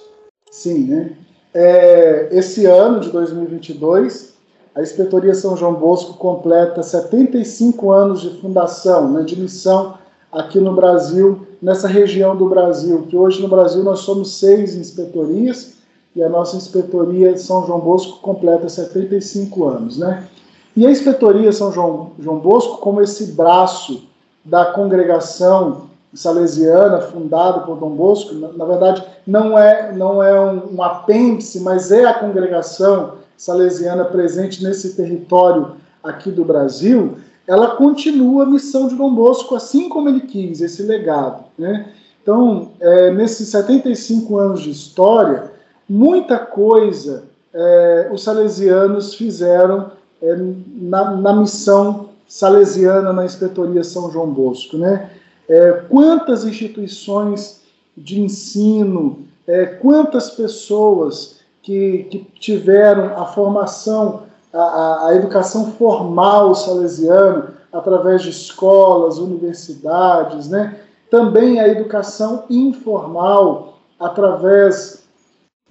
Sim, 0.52 0.86
né? 0.86 1.14
É, 1.54 2.30
esse 2.32 2.66
ano 2.66 3.00
de 3.00 3.10
2022, 3.10 4.34
a 4.76 4.82
Inspetoria 4.82 5.34
São 5.34 5.58
João 5.58 5.74
Bosco 5.74 6.14
completa 6.14 6.84
75 6.84 7.92
anos 7.92 8.22
de 8.22 8.40
fundação, 8.40 9.12
né, 9.12 9.24
de 9.24 9.40
missão 9.40 9.98
aqui 10.32 10.60
no 10.60 10.74
Brasil, 10.76 11.48
nessa 11.62 11.88
região 11.88 12.36
do 12.36 12.50
Brasil, 12.50 13.06
que 13.08 13.16
hoje 13.16 13.42
no 13.42 13.48
Brasil 13.48 13.84
nós 13.84 14.00
somos 14.00 14.40
seis 14.40 14.76
inspetorias 14.76 15.74
e 16.16 16.24
a 16.24 16.30
nossa 16.30 16.56
inspetoria 16.56 17.38
São 17.38 17.66
João 17.66 17.80
Bosco 17.80 18.20
completa 18.20 18.70
75 18.70 19.68
anos, 19.68 19.98
né? 19.98 20.28
E 20.76 20.88
a 20.88 20.92
Inspetoria 20.92 21.52
São 21.52 21.72
João, 21.72 22.12
João 22.20 22.40
Bosco, 22.40 22.78
como 22.78 23.02
esse 23.02 23.34
braço 23.34 24.08
da 24.44 24.66
congregação 24.66 25.90
salesiana 26.14 27.02
fundada 27.02 27.62
por 27.62 27.78
Dom 27.78 27.92
Bosco, 27.92 28.34
na, 28.36 28.50
na 28.50 28.66
verdade 28.66 29.04
não 29.26 29.58
é, 29.58 29.92
não 29.92 30.22
é 30.22 30.40
um, 30.40 30.76
um 30.76 30.84
apêndice, 30.84 31.60
mas 31.60 31.92
é 31.92 32.06
a 32.06 32.14
congregação 32.14 33.16
salesiana 33.38 34.06
presente 34.06 34.64
nesse 34.64 34.96
território 34.96 35.76
aqui 36.04 36.30
do 36.30 36.44
Brasil, 36.44 37.18
ela 37.48 37.76
continua 37.76 38.44
a 38.44 38.48
missão 38.48 38.88
de 38.88 38.96
Dom 38.96 39.14
Bosco 39.14 39.56
assim 39.56 39.90
como 39.90 40.10
ele 40.10 40.22
quis, 40.22 40.62
esse 40.62 40.84
legado. 40.84 41.46
Né? 41.58 41.90
Então, 42.22 42.72
é, 42.80 43.12
nesses 43.12 43.50
75 43.50 44.38
anos 44.38 44.62
de 44.62 44.72
história, 44.72 45.53
muita 45.88 46.40
coisa 46.40 47.24
é, 47.54 48.10
os 48.12 48.24
salesianos 48.24 49.14
fizeram 49.14 49.92
é, 50.22 50.36
na, 50.36 51.12
na, 51.12 51.34
missão 51.34 52.10
salesiana 52.28 53.14
na 53.14 53.26
Inspetoria 53.26 53.84
São 53.84 54.12
João 54.12 54.32
Bosco. 54.32 54.78
Né? 54.78 55.12
É, 55.48 55.84
quantas 55.90 56.46
instituições 56.46 57.62
de 57.96 58.20
ensino, 58.20 59.20
é, 59.46 59.66
quantas 59.66 60.32
pessoas 60.32 61.40
que, 61.62 62.08
que, 62.10 62.20
tiveram 62.40 63.22
a 63.22 63.26
formação, 63.28 64.24
a, 64.52 65.08
a 65.08 65.16
educação 65.16 65.74
formal 65.74 66.56
salesiana, 66.56 67.54
através 67.72 68.22
de 68.24 68.30
escolas, 68.30 69.18
universidades, 69.18 70.50
né? 70.50 70.80
também 71.10 71.60
a 71.60 71.68
educação 71.68 72.46
informal, 72.50 73.78
através 74.00 75.03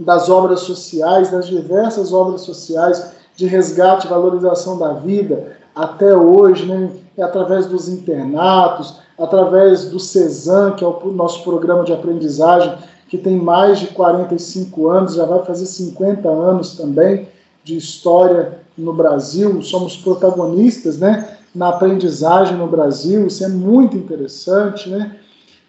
das 0.03 0.29
obras 0.29 0.61
sociais, 0.61 1.31
das 1.31 1.47
diversas 1.47 2.13
obras 2.13 2.43
sociais 2.43 3.13
de 3.37 3.47
resgate 3.47 4.07
e 4.07 4.11
valorização 4.11 4.79
da 4.79 4.93
vida 4.93 5.57
até 5.75 6.17
hoje, 6.17 6.67
né? 6.67 6.91
É 7.17 7.23
através 7.23 7.67
dos 7.67 7.89
internatos, 7.89 8.99
através 9.19 9.87
do 9.87 10.01
CESAM, 10.01 10.73
que 10.73 10.85
é 10.85 10.87
o 10.87 11.13
nosso 11.13 11.43
programa 11.45 11.85
de 11.85 11.93
aprendizagem, 11.93 12.75
que 13.09 13.19
tem 13.19 13.37
mais 13.37 13.79
de 13.79 13.89
45 13.89 14.89
anos, 14.89 15.15
já 15.15 15.27
vai 15.27 15.45
fazer 15.45 15.67
50 15.67 16.29
anos 16.29 16.75
também 16.75 17.29
de 17.63 17.77
história 17.77 18.61
no 18.77 18.95
Brasil. 18.95 19.61
Somos 19.61 19.97
protagonistas 19.97 20.99
né, 20.99 21.37
na 21.55 21.69
aprendizagem 21.69 22.57
no 22.57 22.67
Brasil, 22.67 23.27
isso 23.27 23.45
é 23.45 23.49
muito 23.49 23.97
interessante. 23.97 24.89
Né? 24.89 25.17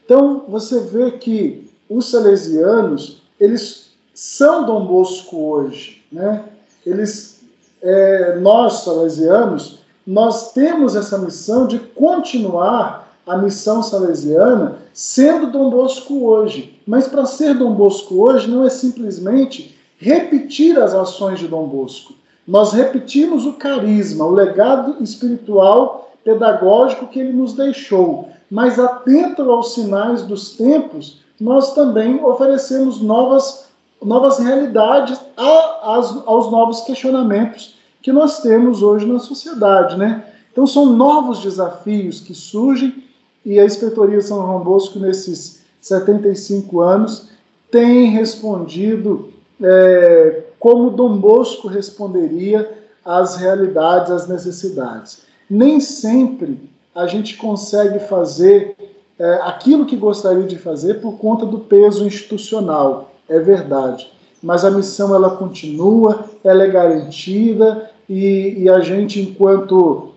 Então, 0.06 0.46
você 0.48 0.80
vê 0.80 1.12
que 1.12 1.70
os 1.90 2.10
salesianos, 2.10 3.22
eles 3.38 3.83
são 4.14 4.66
Dom 4.66 4.86
Bosco 4.86 5.38
hoje. 5.38 6.04
Né? 6.12 6.44
Eles, 6.86 7.42
é, 7.82 8.38
nós, 8.38 8.84
salesianos, 8.84 9.80
nós 10.06 10.52
temos 10.52 10.96
essa 10.96 11.18
missão 11.18 11.66
de 11.66 11.80
continuar 11.80 13.04
a 13.26 13.38
missão 13.38 13.82
salesiana 13.82 14.78
sendo 14.94 15.52
Dom 15.52 15.70
Bosco 15.70 16.26
hoje. 16.26 16.80
Mas 16.86 17.08
para 17.08 17.26
ser 17.26 17.56
Dom 17.56 17.74
Bosco 17.74 18.16
hoje 18.16 18.50
não 18.50 18.66
é 18.66 18.70
simplesmente 18.70 19.78
repetir 19.98 20.78
as 20.78 20.94
ações 20.94 21.40
de 21.40 21.48
Dom 21.48 21.68
Bosco. 21.68 22.14
Nós 22.46 22.74
repetimos 22.74 23.46
o 23.46 23.54
carisma, 23.54 24.26
o 24.26 24.32
legado 24.32 25.02
espiritual 25.02 26.12
pedagógico 26.24 27.08
que 27.08 27.20
ele 27.20 27.32
nos 27.32 27.54
deixou. 27.54 28.30
Mas 28.52 28.78
atento 28.78 29.50
aos 29.50 29.74
sinais 29.74 30.24
dos 30.24 30.52
tempos, 30.56 31.22
nós 31.40 31.74
também 31.74 32.24
oferecemos 32.24 33.02
novas, 33.02 33.63
novas 34.06 34.40
realidades 34.40 35.20
a, 35.38 35.44
a, 35.44 35.96
aos 36.26 36.52
novos 36.52 36.82
questionamentos 36.82 37.76
que 38.02 38.12
nós 38.12 38.42
temos 38.42 38.84
hoje 38.84 39.06
na 39.06 39.20
sociedade, 39.20 39.98
né? 39.98 40.26
Então 40.52 40.68
são 40.68 40.86
novos 40.86 41.40
desafios 41.40 42.20
que 42.20 42.34
surgem 42.34 43.04
e 43.46 43.60
a 43.60 43.66
Inspetoria 43.66 44.22
São 44.22 44.38
João 44.46 44.60
Bosco, 44.60 45.00
nesses 45.00 45.64
75 45.82 46.80
anos, 46.80 47.30
tem 47.70 48.06
respondido 48.10 49.34
é, 49.62 50.44
como 50.60 50.92
Dom 50.92 51.18
Bosco 51.18 51.68
responderia 51.68 52.72
às 53.04 53.36
realidades, 53.36 54.12
às 54.12 54.28
necessidades. 54.28 55.24
Nem 55.50 55.80
sempre 55.80 56.70
a 56.96 57.08
gente 57.08 57.36
consegue 57.36 58.00
fazer 58.00 58.76
é, 59.20 59.34
aquilo 59.44 59.86
que 59.86 59.96
gostaria 59.96 60.44
de 60.44 60.58
fazer 60.58 61.02
por 61.02 61.18
conta 61.18 61.46
do 61.46 61.60
peso 61.60 62.06
institucional, 62.06 63.13
é 63.34 63.40
verdade. 63.40 64.12
Mas 64.42 64.64
a 64.64 64.72
missão 64.72 65.16
ela 65.16 65.32
continua, 65.32 66.26
ela 66.44 66.64
é 66.64 66.68
garantida 66.68 67.90
e, 68.08 68.56
e 68.64 68.70
a 68.70 68.80
gente, 68.82 69.22
enquanto 69.22 70.12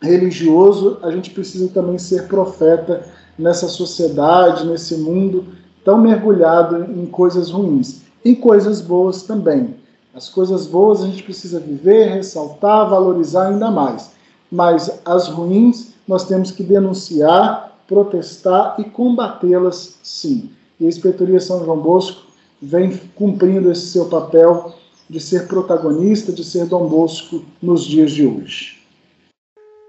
religioso, 0.00 0.98
a 1.02 1.10
gente 1.10 1.30
precisa 1.30 1.68
também 1.68 1.98
ser 1.98 2.28
profeta 2.28 3.04
nessa 3.38 3.68
sociedade, 3.68 4.66
nesse 4.66 4.96
mundo 4.96 5.46
tão 5.84 5.98
mergulhado 5.98 6.84
em 6.84 7.06
coisas 7.06 7.50
ruins. 7.50 8.02
E 8.24 8.34
coisas 8.34 8.80
boas 8.80 9.22
também. 9.22 9.76
As 10.14 10.28
coisas 10.28 10.66
boas 10.66 11.02
a 11.02 11.06
gente 11.06 11.22
precisa 11.22 11.60
viver, 11.60 12.06
ressaltar, 12.06 12.88
valorizar 12.88 13.48
ainda 13.48 13.70
mais. 13.70 14.12
Mas 14.50 15.00
as 15.04 15.28
ruins 15.28 15.92
nós 16.08 16.24
temos 16.24 16.50
que 16.50 16.62
denunciar, 16.62 17.76
protestar 17.86 18.76
e 18.78 18.84
combatê-las 18.84 19.98
sim. 20.02 20.50
E 20.80 20.86
a 20.86 20.88
Inspetoria 20.88 21.40
São 21.40 21.64
João 21.64 21.78
Bosco 21.78 22.25
vem 22.60 22.96
cumprindo 23.14 23.70
esse 23.70 23.88
seu 23.88 24.06
papel 24.06 24.74
de 25.08 25.20
ser 25.20 25.46
protagonista, 25.46 26.32
de 26.32 26.44
ser 26.44 26.66
Dom 26.66 26.88
Bosco 26.88 27.44
nos 27.62 27.84
dias 27.84 28.10
de 28.10 28.26
hoje. 28.26 28.76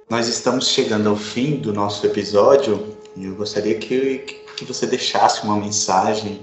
Nós 0.10 0.28
estamos 0.28 0.70
chegando 0.70 1.10
ao 1.10 1.16
fim 1.16 1.58
do 1.58 1.74
nosso 1.74 2.06
episódio 2.06 2.96
e 3.16 3.26
eu 3.26 3.36
gostaria 3.36 3.76
que, 3.76 4.20
que 4.56 4.64
você 4.64 4.86
deixasse 4.86 5.44
uma 5.44 5.58
mensagem. 5.58 6.40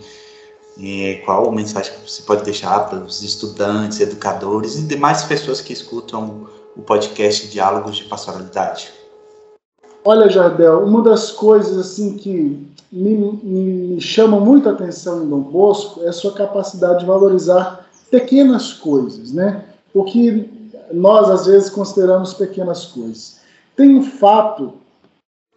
E 0.76 1.22
qual 1.24 1.52
mensagem 1.52 1.92
que 1.94 2.10
você 2.10 2.22
pode 2.22 2.42
deixar 2.42 2.80
para 2.88 2.98
os 2.98 3.22
estudantes, 3.22 4.00
educadores 4.00 4.76
e 4.76 4.82
demais 4.82 5.22
pessoas 5.22 5.60
que 5.60 5.72
escutam 5.72 6.48
o 6.76 6.82
podcast 6.82 7.46
Diálogos 7.46 7.96
de 7.96 8.04
Pastoralidade? 8.04 8.92
Olha, 10.04 10.28
Jardel, 10.28 10.84
uma 10.84 11.00
das 11.00 11.30
coisas 11.30 11.78
assim 11.78 12.16
que 12.16 12.73
me, 12.94 13.16
me 13.42 14.00
chama 14.00 14.38
muito 14.38 14.68
a 14.68 14.72
atenção 14.72 15.24
em 15.24 15.28
Dom 15.28 15.40
Bosco 15.40 16.04
é 16.04 16.12
sua 16.12 16.32
capacidade 16.32 17.00
de 17.00 17.06
valorizar 17.06 17.88
pequenas 18.08 18.72
coisas, 18.72 19.32
né? 19.32 19.64
O 19.92 20.04
que 20.04 20.48
nós 20.92 21.28
às 21.28 21.46
vezes 21.46 21.70
consideramos 21.70 22.34
pequenas 22.34 22.86
coisas. 22.86 23.40
Tem 23.74 23.96
um 23.96 24.04
fato 24.04 24.74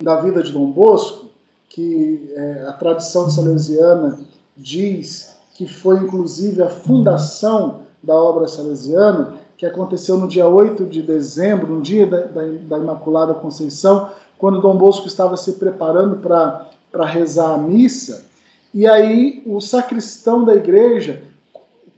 da 0.02 0.20
vida 0.20 0.42
de 0.42 0.52
Dom 0.52 0.72
Bosco 0.72 1.28
que 1.70 2.32
é, 2.36 2.66
a 2.68 2.74
tradição 2.74 3.30
salesiana 3.30 4.20
diz 4.56 5.36
que 5.54 5.68
foi 5.68 5.98
inclusive 5.98 6.64
a 6.64 6.70
fundação 6.70 7.82
da 8.02 8.16
obra 8.16 8.48
salesiana, 8.48 9.36
que 9.58 9.66
aconteceu 9.66 10.18
no 10.18 10.28
dia 10.28 10.48
8 10.48 10.86
de 10.86 11.04
dezembro, 11.04 11.76
no 11.76 11.82
dia 11.82 12.08
da, 12.08 12.22
da, 12.22 12.42
da 12.42 12.78
Imaculada 12.78 13.34
Conceição, 13.36 14.10
quando 14.38 14.62
Dom 14.62 14.78
Bosco 14.78 15.08
estava 15.08 15.36
se 15.36 15.54
preparando 15.54 16.18
para 16.18 16.70
rezar 17.06 17.54
a 17.54 17.58
missa, 17.58 18.26
e 18.74 18.86
aí 18.86 19.42
o 19.46 19.60
sacristão 19.60 20.44
da 20.44 20.56
igreja 20.56 21.24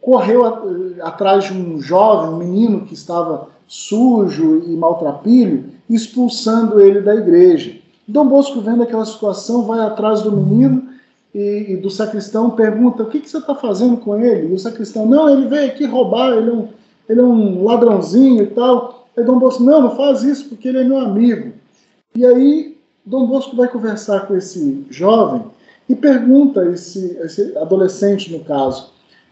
correu 0.01 0.45
atrás 1.01 1.45
de 1.45 1.53
um 1.53 1.81
jovem, 1.81 2.33
um 2.33 2.37
menino 2.37 2.85
que 2.85 2.93
estava 2.93 3.49
sujo 3.67 4.63
e 4.65 4.75
maltrapilho, 4.75 5.65
expulsando 5.89 6.79
ele 6.79 7.01
da 7.01 7.15
igreja. 7.15 7.75
Dom 8.07 8.27
Bosco, 8.27 8.61
vendo 8.61 8.81
aquela 8.81 9.05
situação, 9.05 9.63
vai 9.63 9.79
atrás 9.79 10.21
do 10.23 10.31
menino 10.31 10.89
e, 11.33 11.73
e 11.73 11.77
do 11.77 11.89
sacristão, 11.89 12.49
pergunta: 12.51 13.03
O 13.03 13.05
que, 13.07 13.19
que 13.19 13.29
você 13.29 13.37
está 13.37 13.53
fazendo 13.53 13.97
com 13.97 14.17
ele? 14.17 14.47
E 14.47 14.53
o 14.53 14.59
sacristão: 14.59 15.05
Não, 15.05 15.29
ele 15.29 15.47
veio 15.47 15.67
aqui 15.67 15.85
roubar, 15.85 16.35
ele 16.35 16.49
é 16.49 16.53
um, 16.53 16.67
ele 17.07 17.19
é 17.19 17.23
um 17.23 17.63
ladrãozinho 17.63 18.43
e 18.43 18.47
tal. 18.47 19.07
Aí 19.15 19.23
Dom 19.23 19.37
Bosco: 19.37 19.61
Não, 19.61 19.81
não 19.81 19.95
faz 19.95 20.23
isso, 20.23 20.49
porque 20.49 20.67
ele 20.67 20.79
é 20.79 20.83
meu 20.83 20.97
amigo. 20.97 21.53
E 22.15 22.25
aí 22.25 22.78
Dom 23.09 23.25
Bosco 23.25 23.55
vai 23.55 23.67
conversar 23.67 24.27
com 24.27 24.35
esse 24.37 24.85
jovem 24.91 25.41
e 25.89 25.95
pergunta, 25.95 26.63
esse, 26.67 27.17
esse 27.23 27.57
adolescente 27.57 28.31
no 28.31 28.43
caso, 28.43 28.91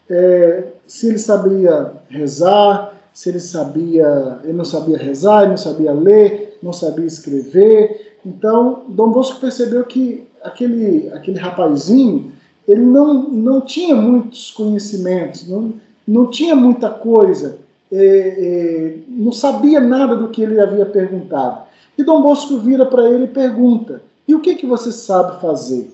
é, 0.10 0.64
se 0.88 1.08
ele 1.08 1.20
sabia 1.20 1.94
rezar, 2.10 2.96
se 3.14 3.30
ele 3.30 3.40
sabia, 3.40 4.40
ele 4.44 4.54
não 4.54 4.66
sabia 4.66 4.98
rezar, 4.98 5.42
ele 5.42 5.52
não 5.52 5.58
sabia 5.58 5.92
ler, 5.92 6.58
não 6.64 6.74
sabia 6.74 7.06
escrever. 7.06 8.18
Então, 8.26 8.86
Dom 8.90 9.12
Bosco 9.12 9.40
percebeu 9.40 9.84
que 9.86 10.28
aquele, 10.44 11.12
aquele 11.14 11.38
rapazinho, 11.38 12.32
ele 12.68 12.82
não, 12.82 13.30
não 13.30 13.62
tinha 13.62 13.96
muitos 13.96 14.50
conhecimentos, 14.50 15.48
não, 15.48 15.74
não 16.08 16.32
tinha 16.32 16.56
muita 16.56 16.90
coisa, 16.90 17.60
é, 17.92 17.98
é, 18.00 18.98
não 19.08 19.32
sabia 19.32 19.80
nada 19.80 20.16
do 20.16 20.30
que 20.30 20.42
ele 20.42 20.60
havia 20.60 20.86
perguntado. 20.88 21.67
E 21.98 22.04
Dom 22.04 22.22
Bosco 22.22 22.58
vira 22.60 22.86
para 22.86 23.10
ele 23.10 23.26
e 23.26 23.30
pergunta: 23.30 24.04
E 24.28 24.36
o 24.36 24.40
que, 24.40 24.56
que 24.56 24.66
você 24.66 24.92
sabe 24.92 25.42
fazer? 25.42 25.94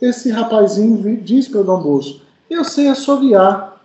Esse 0.00 0.30
rapazinho 0.30 1.16
diz 1.22 1.48
para 1.48 1.62
Dom 1.62 1.82
Bosco: 1.82 2.20
Eu 2.50 2.64
sei 2.64 2.88
assoviar. 2.88 3.80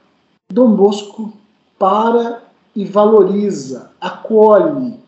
Dom 0.52 0.72
Bosco 0.72 1.32
para 1.78 2.42
e 2.76 2.86
valoriza, 2.86 3.92
acolhe 4.02 5.00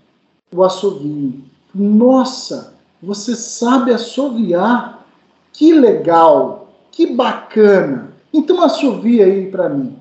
o 0.54 0.64
assovio. 0.64 1.44
Nossa, 1.74 2.76
você 3.02 3.36
sabe 3.36 3.92
assoviar? 3.92 5.06
Que 5.54 5.74
legal, 5.74 6.70
que 6.92 7.08
bacana. 7.08 8.14
Então 8.34 8.62
assovia 8.62 9.26
aí 9.26 9.50
para 9.50 9.68
mim. 9.70 9.98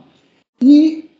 E, 0.60 1.10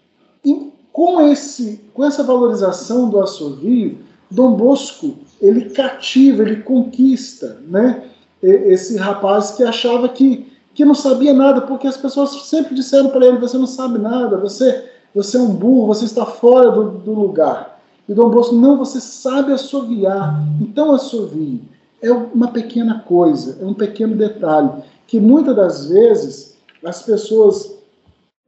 e, 0.44 0.70
com 0.92 1.20
esse, 1.28 1.80
com 1.94 2.04
essa 2.04 2.22
valorização 2.22 3.08
do 3.08 3.20
assovio, 3.20 3.98
Dom 4.30 4.52
Bosco 4.52 5.16
ele 5.40 5.70
cativa, 5.70 6.42
ele 6.42 6.56
conquista, 6.56 7.58
né? 7.66 8.04
Esse 8.42 8.96
rapaz 8.96 9.52
que 9.52 9.62
achava 9.62 10.08
que, 10.08 10.50
que 10.74 10.84
não 10.84 10.94
sabia 10.94 11.32
nada, 11.32 11.60
porque 11.60 11.86
as 11.86 11.96
pessoas 11.96 12.30
sempre 12.46 12.74
disseram 12.74 13.10
para 13.10 13.26
ele: 13.26 13.38
você 13.38 13.58
não 13.58 13.66
sabe 13.66 13.98
nada, 13.98 14.36
você 14.36 14.90
você 15.14 15.36
é 15.36 15.40
um 15.40 15.54
burro, 15.54 15.88
você 15.88 16.04
está 16.04 16.24
fora 16.24 16.70
do, 16.70 16.90
do 16.90 17.12
lugar. 17.12 17.80
E 18.08 18.14
Dom 18.14 18.30
Bosco, 18.30 18.54
não, 18.54 18.78
você 18.78 19.00
sabe 19.00 19.52
assoviar. 19.52 20.40
Então 20.60 20.92
assovie. 20.92 21.62
É 22.02 22.10
uma 22.10 22.48
pequena 22.48 23.00
coisa, 23.00 23.58
é 23.60 23.66
um 23.66 23.74
pequeno 23.74 24.16
detalhe, 24.16 24.70
que 25.06 25.20
muitas 25.20 25.54
das 25.54 25.86
vezes 25.86 26.56
as 26.82 27.02
pessoas 27.02 27.76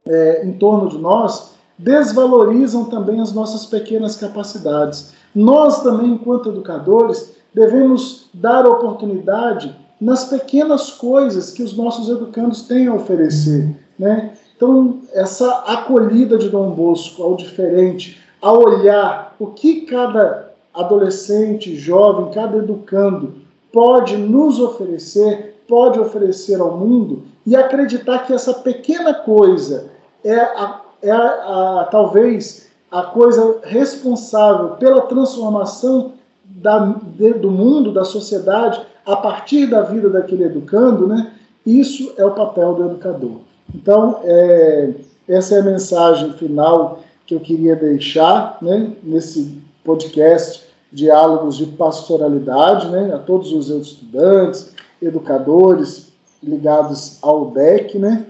é, 0.07 0.43
em 0.43 0.53
torno 0.53 0.89
de 0.89 0.97
nós 0.97 1.53
desvalorizam 1.77 2.85
também 2.85 3.19
as 3.19 3.33
nossas 3.33 3.65
pequenas 3.65 4.15
capacidades. 4.15 5.13
Nós 5.33 5.81
também, 5.81 6.11
enquanto 6.11 6.49
educadores, 6.49 7.33
devemos 7.53 8.29
dar 8.33 8.65
oportunidade 8.67 9.75
nas 9.99 10.25
pequenas 10.25 10.91
coisas 10.91 11.51
que 11.51 11.63
os 11.63 11.75
nossos 11.75 12.09
educandos 12.09 12.63
têm 12.63 12.87
a 12.87 12.93
oferecer. 12.93 13.75
Né? 13.97 14.33
Então, 14.55 14.99
essa 15.13 15.49
acolhida 15.67 16.37
de 16.37 16.49
Dom 16.49 16.71
Bosco 16.71 17.23
ao 17.23 17.35
diferente, 17.35 18.21
a 18.41 18.51
olhar 18.51 19.35
o 19.39 19.47
que 19.47 19.81
cada 19.81 20.51
adolescente, 20.73 21.75
jovem, 21.75 22.33
cada 22.33 22.57
educando 22.57 23.35
pode 23.71 24.17
nos 24.17 24.59
oferecer, 24.59 25.55
pode 25.67 25.99
oferecer 25.99 26.59
ao 26.59 26.77
mundo, 26.77 27.23
e 27.45 27.55
acreditar 27.55 28.19
que 28.19 28.33
essa 28.33 28.53
pequena 28.53 29.13
coisa 29.13 29.89
é, 30.23 30.35
a, 30.39 30.81
é 31.03 31.11
a, 31.11 31.81
a, 31.81 31.87
talvez 31.91 32.67
a 32.89 33.03
coisa 33.03 33.59
responsável 33.63 34.69
pela 34.77 35.01
transformação 35.01 36.13
da, 36.45 36.95
de, 37.17 37.33
do 37.33 37.51
mundo, 37.51 37.91
da 37.91 38.03
sociedade, 38.03 38.81
a 39.05 39.15
partir 39.15 39.67
da 39.67 39.81
vida 39.81 40.09
daquele 40.09 40.45
educando, 40.45 41.07
né? 41.07 41.33
Isso 41.65 42.13
é 42.17 42.25
o 42.25 42.31
papel 42.31 42.73
do 42.73 42.85
educador. 42.85 43.41
Então, 43.73 44.19
é, 44.23 44.91
essa 45.27 45.55
é 45.55 45.59
a 45.59 45.63
mensagem 45.63 46.33
final 46.33 46.99
que 47.25 47.33
eu 47.33 47.39
queria 47.39 47.75
deixar 47.75 48.57
né, 48.61 48.91
nesse 49.01 49.61
podcast 49.83 50.63
Diálogos 50.91 51.57
de 51.57 51.65
Pastoralidade, 51.65 52.89
né, 52.89 53.13
a 53.13 53.17
todos 53.17 53.51
os 53.51 53.69
estudantes, 53.69 54.73
educadores 55.01 56.11
ligados 56.41 57.17
ao 57.21 57.51
DEC, 57.51 57.97
né, 57.97 58.25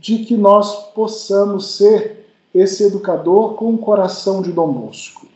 de 0.00 0.18
que 0.18 0.36
nós 0.36 0.92
possamos 0.94 1.76
ser 1.76 2.15
esse 2.56 2.84
educador 2.84 3.54
com 3.54 3.74
o 3.74 3.78
coração 3.78 4.40
de 4.40 4.50
Dom 4.50 4.72
Bosco, 4.72 5.26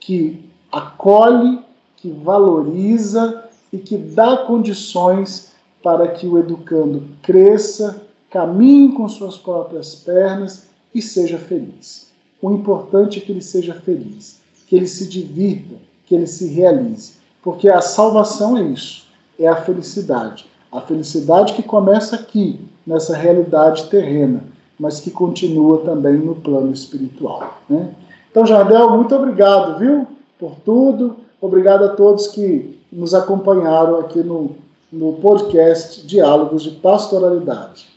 que 0.00 0.50
acolhe, 0.72 1.60
que 1.96 2.10
valoriza 2.10 3.44
e 3.72 3.78
que 3.78 3.96
dá 3.96 4.38
condições 4.38 5.52
para 5.82 6.08
que 6.08 6.26
o 6.26 6.36
educando 6.36 7.04
cresça, 7.22 8.02
caminhe 8.28 8.92
com 8.92 9.08
suas 9.08 9.36
próprias 9.36 9.94
pernas 9.94 10.66
e 10.92 11.00
seja 11.00 11.38
feliz. 11.38 12.12
O 12.42 12.50
importante 12.50 13.18
é 13.18 13.22
que 13.22 13.30
ele 13.30 13.42
seja 13.42 13.74
feliz, 13.74 14.40
que 14.66 14.74
ele 14.74 14.88
se 14.88 15.06
divirta, 15.06 15.76
que 16.04 16.14
ele 16.14 16.26
se 16.26 16.48
realize. 16.48 17.14
Porque 17.40 17.68
a 17.68 17.80
salvação 17.80 18.56
é 18.56 18.62
isso, 18.62 19.06
é 19.38 19.46
a 19.46 19.62
felicidade. 19.62 20.46
A 20.72 20.80
felicidade 20.80 21.52
que 21.52 21.62
começa 21.62 22.16
aqui, 22.16 22.60
nessa 22.84 23.16
realidade 23.16 23.88
terrena, 23.88 24.42
mas 24.78 25.00
que 25.00 25.10
continua 25.10 25.78
também 25.84 26.14
no 26.14 26.34
plano 26.34 26.72
espiritual. 26.72 27.60
Né? 27.68 27.94
Então, 28.30 28.44
Jardel, 28.44 28.90
muito 28.90 29.14
obrigado, 29.14 29.78
viu, 29.78 30.06
por 30.38 30.56
tudo. 30.64 31.16
Obrigado 31.40 31.84
a 31.84 31.88
todos 31.90 32.28
que 32.28 32.80
nos 32.90 33.14
acompanharam 33.14 34.00
aqui 34.00 34.22
no, 34.22 34.56
no 34.90 35.14
podcast 35.14 36.06
Diálogos 36.06 36.62
de 36.62 36.70
Pastoralidade. 36.72 37.88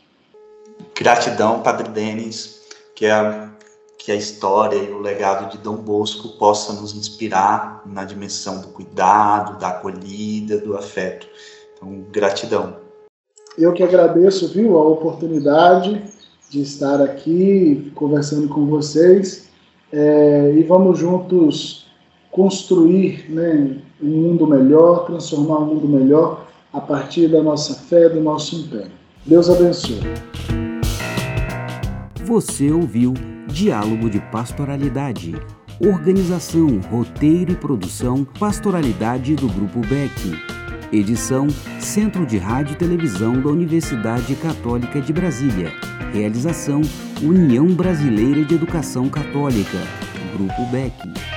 Gratidão, 0.95 1.61
Padre 1.61 1.89
Denis, 1.89 2.61
que 2.95 3.05
a, 3.07 3.49
que 3.97 4.11
a 4.11 4.15
história 4.15 4.77
e 4.77 4.91
o 4.91 4.99
legado 4.99 5.49
de 5.51 5.57
Dom 5.59 5.75
Bosco 5.75 6.29
possa 6.37 6.73
nos 6.73 6.95
inspirar 6.95 7.81
na 7.85 8.03
dimensão 8.03 8.61
do 8.61 8.67
cuidado, 8.69 9.59
da 9.59 9.69
acolhida, 9.69 10.57
do 10.57 10.75
afeto. 10.75 11.27
Então, 11.75 12.03
gratidão. 12.11 12.77
Eu 13.57 13.73
que 13.73 13.81
agradeço, 13.81 14.47
viu, 14.49 14.77
a 14.77 14.87
oportunidade 14.87 16.03
de 16.49 16.61
estar 16.61 17.01
aqui 17.01 17.91
conversando 17.95 18.47
com 18.47 18.65
vocês 18.65 19.49
é, 19.91 20.53
e 20.55 20.63
vamos 20.63 20.99
juntos 20.99 21.87
construir 22.31 23.25
né, 23.29 23.77
um 24.01 24.07
mundo 24.07 24.45
melhor, 24.45 25.05
transformar 25.05 25.59
um 25.59 25.75
mundo 25.75 25.87
melhor 25.87 26.47
a 26.71 26.79
partir 26.79 27.27
da 27.27 27.41
nossa 27.41 27.73
fé, 27.73 28.09
do 28.09 28.21
nosso 28.21 28.55
empenho. 28.55 28.91
Deus 29.25 29.49
abençoe. 29.49 29.99
Você 32.25 32.71
ouviu 32.71 33.13
Diálogo 33.47 34.09
de 34.09 34.19
Pastoralidade. 34.31 35.33
Organização, 35.79 36.79
roteiro 36.91 37.51
e 37.51 37.55
produção 37.55 38.25
Pastoralidade 38.39 39.35
do 39.35 39.47
Grupo 39.47 39.79
Beck. 39.81 40.56
Edição 40.91 41.47
Centro 41.81 42.25
de 42.25 42.37
Rádio 42.37 42.73
e 42.73 42.77
Televisão 42.77 43.41
da 43.41 43.49
Universidade 43.49 44.33
Católica 44.35 45.01
de 45.01 45.11
Brasília. 45.11 45.73
Realização 46.13 46.81
União 47.21 47.67
Brasileira 47.67 48.43
de 48.45 48.55
Educação 48.55 49.09
Católica. 49.09 49.79
Grupo 50.33 50.65
Beck. 50.71 51.36